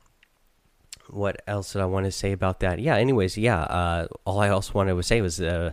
what 1.09 1.41
else 1.45 1.73
did 1.73 1.81
I 1.81 1.85
want 1.85 2.05
to 2.05 2.11
say 2.11 2.31
about 2.31 2.61
that? 2.61 2.79
Yeah. 2.79 2.95
Anyways, 2.95 3.37
yeah. 3.37 3.61
Uh, 3.61 4.07
all 4.25 4.39
I 4.39 4.49
also 4.49 4.73
wanted 4.73 4.95
to 4.95 5.03
say 5.03 5.21
was. 5.21 5.41
Uh, 5.41 5.71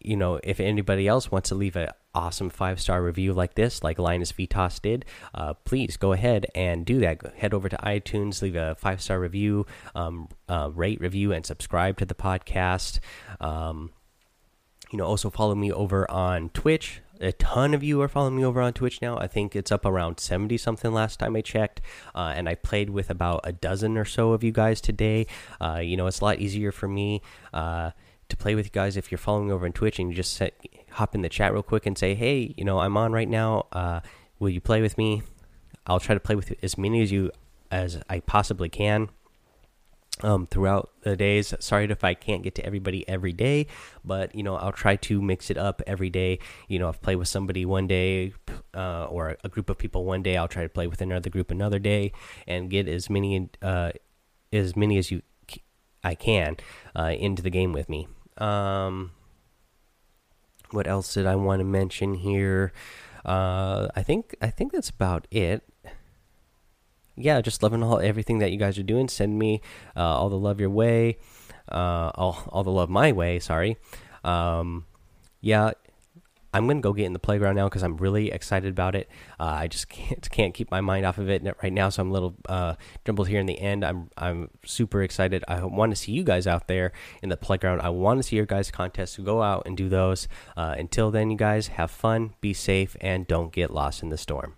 you 0.00 0.16
know, 0.16 0.40
if 0.42 0.60
anybody 0.60 1.08
else 1.08 1.30
wants 1.30 1.48
to 1.48 1.54
leave 1.54 1.76
an 1.76 1.90
awesome 2.14 2.50
five 2.50 2.80
star 2.80 3.02
review 3.02 3.32
like 3.32 3.54
this, 3.54 3.82
like 3.82 3.98
Linus 3.98 4.32
Vitas 4.32 4.80
did, 4.80 5.04
uh, 5.34 5.54
please 5.54 5.96
go 5.96 6.12
ahead 6.12 6.46
and 6.54 6.84
do 6.84 7.00
that. 7.00 7.20
Head 7.36 7.54
over 7.54 7.68
to 7.68 7.76
iTunes, 7.78 8.42
leave 8.42 8.56
a 8.56 8.74
five 8.76 9.00
star 9.00 9.20
review, 9.20 9.66
um, 9.94 10.28
uh, 10.48 10.70
rate, 10.74 11.00
review, 11.00 11.32
and 11.32 11.44
subscribe 11.44 11.98
to 11.98 12.04
the 12.04 12.14
podcast. 12.14 13.00
Um, 13.40 13.90
you 14.92 14.98
know, 14.98 15.04
also 15.04 15.30
follow 15.30 15.54
me 15.54 15.72
over 15.72 16.10
on 16.10 16.50
Twitch. 16.50 17.00
A 17.20 17.32
ton 17.32 17.72
of 17.72 17.82
you 17.82 18.02
are 18.02 18.08
following 18.08 18.36
me 18.36 18.44
over 18.44 18.60
on 18.60 18.74
Twitch 18.74 19.00
now. 19.00 19.18
I 19.18 19.26
think 19.26 19.56
it's 19.56 19.72
up 19.72 19.86
around 19.86 20.20
70 20.20 20.58
something 20.58 20.92
last 20.92 21.18
time 21.18 21.34
I 21.34 21.40
checked. 21.40 21.80
Uh, 22.14 22.34
and 22.36 22.48
I 22.48 22.54
played 22.54 22.90
with 22.90 23.08
about 23.08 23.40
a 23.44 23.52
dozen 23.52 23.96
or 23.96 24.04
so 24.04 24.32
of 24.32 24.44
you 24.44 24.52
guys 24.52 24.80
today. 24.80 25.26
Uh, 25.60 25.80
you 25.82 25.96
know, 25.96 26.06
it's 26.06 26.20
a 26.20 26.24
lot 26.24 26.40
easier 26.40 26.72
for 26.72 26.88
me 26.88 27.22
uh, 27.54 27.92
to 28.28 28.36
play 28.36 28.54
with 28.54 28.66
you 28.66 28.70
guys. 28.70 28.96
If 28.96 29.10
you're 29.10 29.18
following 29.18 29.50
over 29.50 29.66
on 29.66 29.72
Twitch 29.72 29.98
and 29.98 30.10
you 30.10 30.16
just 30.16 30.34
set, 30.34 30.54
hop 30.92 31.14
in 31.14 31.22
the 31.22 31.28
chat 31.28 31.52
real 31.52 31.62
quick 31.62 31.86
and 31.86 31.96
say, 31.96 32.14
"Hey, 32.14 32.54
you 32.56 32.64
know, 32.64 32.78
I'm 32.78 32.96
on 32.96 33.12
right 33.12 33.28
now. 33.28 33.66
Uh, 33.72 34.00
will 34.38 34.50
you 34.50 34.60
play 34.60 34.80
with 34.80 34.98
me?" 34.98 35.22
I'll 35.86 36.00
try 36.00 36.14
to 36.14 36.20
play 36.20 36.34
with 36.34 36.52
as 36.62 36.76
many 36.76 37.02
as 37.02 37.12
you 37.12 37.30
as 37.70 38.00
I 38.08 38.20
possibly 38.20 38.68
can 38.68 39.08
um, 40.22 40.46
throughout 40.46 40.90
the 41.02 41.16
days. 41.16 41.54
Sorry 41.60 41.84
if 41.84 42.02
I 42.02 42.14
can't 42.14 42.42
get 42.42 42.54
to 42.56 42.66
everybody 42.66 43.08
every 43.08 43.32
day, 43.32 43.66
but 44.04 44.34
you 44.34 44.42
know 44.42 44.56
I'll 44.56 44.72
try 44.72 44.96
to 44.96 45.22
mix 45.22 45.50
it 45.50 45.56
up 45.56 45.82
every 45.86 46.10
day. 46.10 46.38
You 46.68 46.78
know, 46.78 46.88
I've 46.88 47.00
played 47.02 47.16
with 47.16 47.28
somebody 47.28 47.64
one 47.64 47.86
day 47.86 48.32
uh, 48.74 49.04
or 49.04 49.36
a 49.44 49.48
group 49.48 49.70
of 49.70 49.78
people 49.78 50.04
one 50.04 50.22
day. 50.22 50.36
I'll 50.36 50.48
try 50.48 50.62
to 50.62 50.68
play 50.68 50.86
with 50.86 51.00
another 51.00 51.30
group 51.30 51.50
another 51.50 51.78
day 51.78 52.12
and 52.46 52.70
get 52.70 52.88
as 52.88 53.08
many 53.08 53.48
uh, 53.62 53.92
as 54.52 54.76
many 54.76 54.98
as 54.98 55.10
you 55.10 55.22
I 56.06 56.14
can 56.14 56.56
uh, 56.94 57.14
into 57.18 57.42
the 57.42 57.50
game 57.50 57.72
with 57.72 57.88
me. 57.88 58.08
Um, 58.38 59.12
what 60.70 60.86
else 60.86 61.14
did 61.14 61.26
I 61.26 61.36
want 61.36 61.60
to 61.60 61.64
mention 61.64 62.14
here? 62.14 62.72
Uh, 63.24 63.88
I 63.96 64.02
think 64.02 64.36
I 64.40 64.50
think 64.50 64.72
that's 64.72 64.90
about 64.90 65.26
it 65.30 65.62
yeah, 67.16 67.40
just 67.40 67.62
loving 67.62 67.82
all 67.82 67.98
everything 67.98 68.38
that 68.38 68.52
you 68.52 68.58
guys 68.58 68.78
are 68.78 68.82
doing. 68.82 69.08
Send 69.08 69.38
me 69.38 69.62
uh, 69.96 70.00
all 70.00 70.28
the 70.28 70.38
love 70.38 70.60
your 70.60 70.70
way, 70.70 71.16
uh, 71.70 72.12
all 72.14 72.44
all 72.48 72.62
the 72.62 72.70
love 72.70 72.90
my 72.90 73.12
way. 73.12 73.38
Sorry. 73.38 73.78
Um, 74.22 74.84
yeah, 75.40 75.72
I'm 76.56 76.66
gonna 76.66 76.80
go 76.80 76.94
get 76.94 77.04
in 77.04 77.12
the 77.12 77.18
playground 77.18 77.56
now 77.56 77.68
because 77.68 77.82
I'm 77.82 77.98
really 77.98 78.30
excited 78.32 78.70
about 78.70 78.94
it. 78.94 79.10
Uh, 79.38 79.44
I 79.44 79.68
just 79.68 79.88
can't 79.90 80.30
can't 80.30 80.54
keep 80.54 80.70
my 80.70 80.80
mind 80.80 81.04
off 81.04 81.18
of 81.18 81.28
it 81.28 81.44
right 81.62 81.72
now, 81.72 81.90
so 81.90 82.00
I'm 82.00 82.08
a 82.08 82.12
little 82.14 82.34
uh, 82.48 82.76
here 83.04 83.40
in 83.40 83.44
the 83.44 83.60
end. 83.60 83.84
I'm 83.84 84.08
I'm 84.16 84.48
super 84.64 85.02
excited. 85.02 85.44
I 85.48 85.62
want 85.64 85.92
to 85.92 85.96
see 85.96 86.12
you 86.12 86.24
guys 86.24 86.46
out 86.46 86.66
there 86.66 86.92
in 87.22 87.28
the 87.28 87.36
playground. 87.36 87.82
I 87.82 87.90
want 87.90 88.20
to 88.20 88.22
see 88.22 88.36
your 88.36 88.46
guys' 88.46 88.70
contests. 88.70 89.16
So 89.16 89.22
go 89.22 89.42
out 89.42 89.64
and 89.66 89.76
do 89.76 89.90
those. 89.90 90.28
Uh, 90.56 90.74
until 90.78 91.10
then, 91.10 91.30
you 91.30 91.36
guys 91.36 91.66
have 91.68 91.90
fun, 91.90 92.34
be 92.40 92.54
safe, 92.54 92.96
and 93.02 93.26
don't 93.26 93.52
get 93.52 93.70
lost 93.70 94.02
in 94.02 94.08
the 94.08 94.16
storm. 94.16 94.54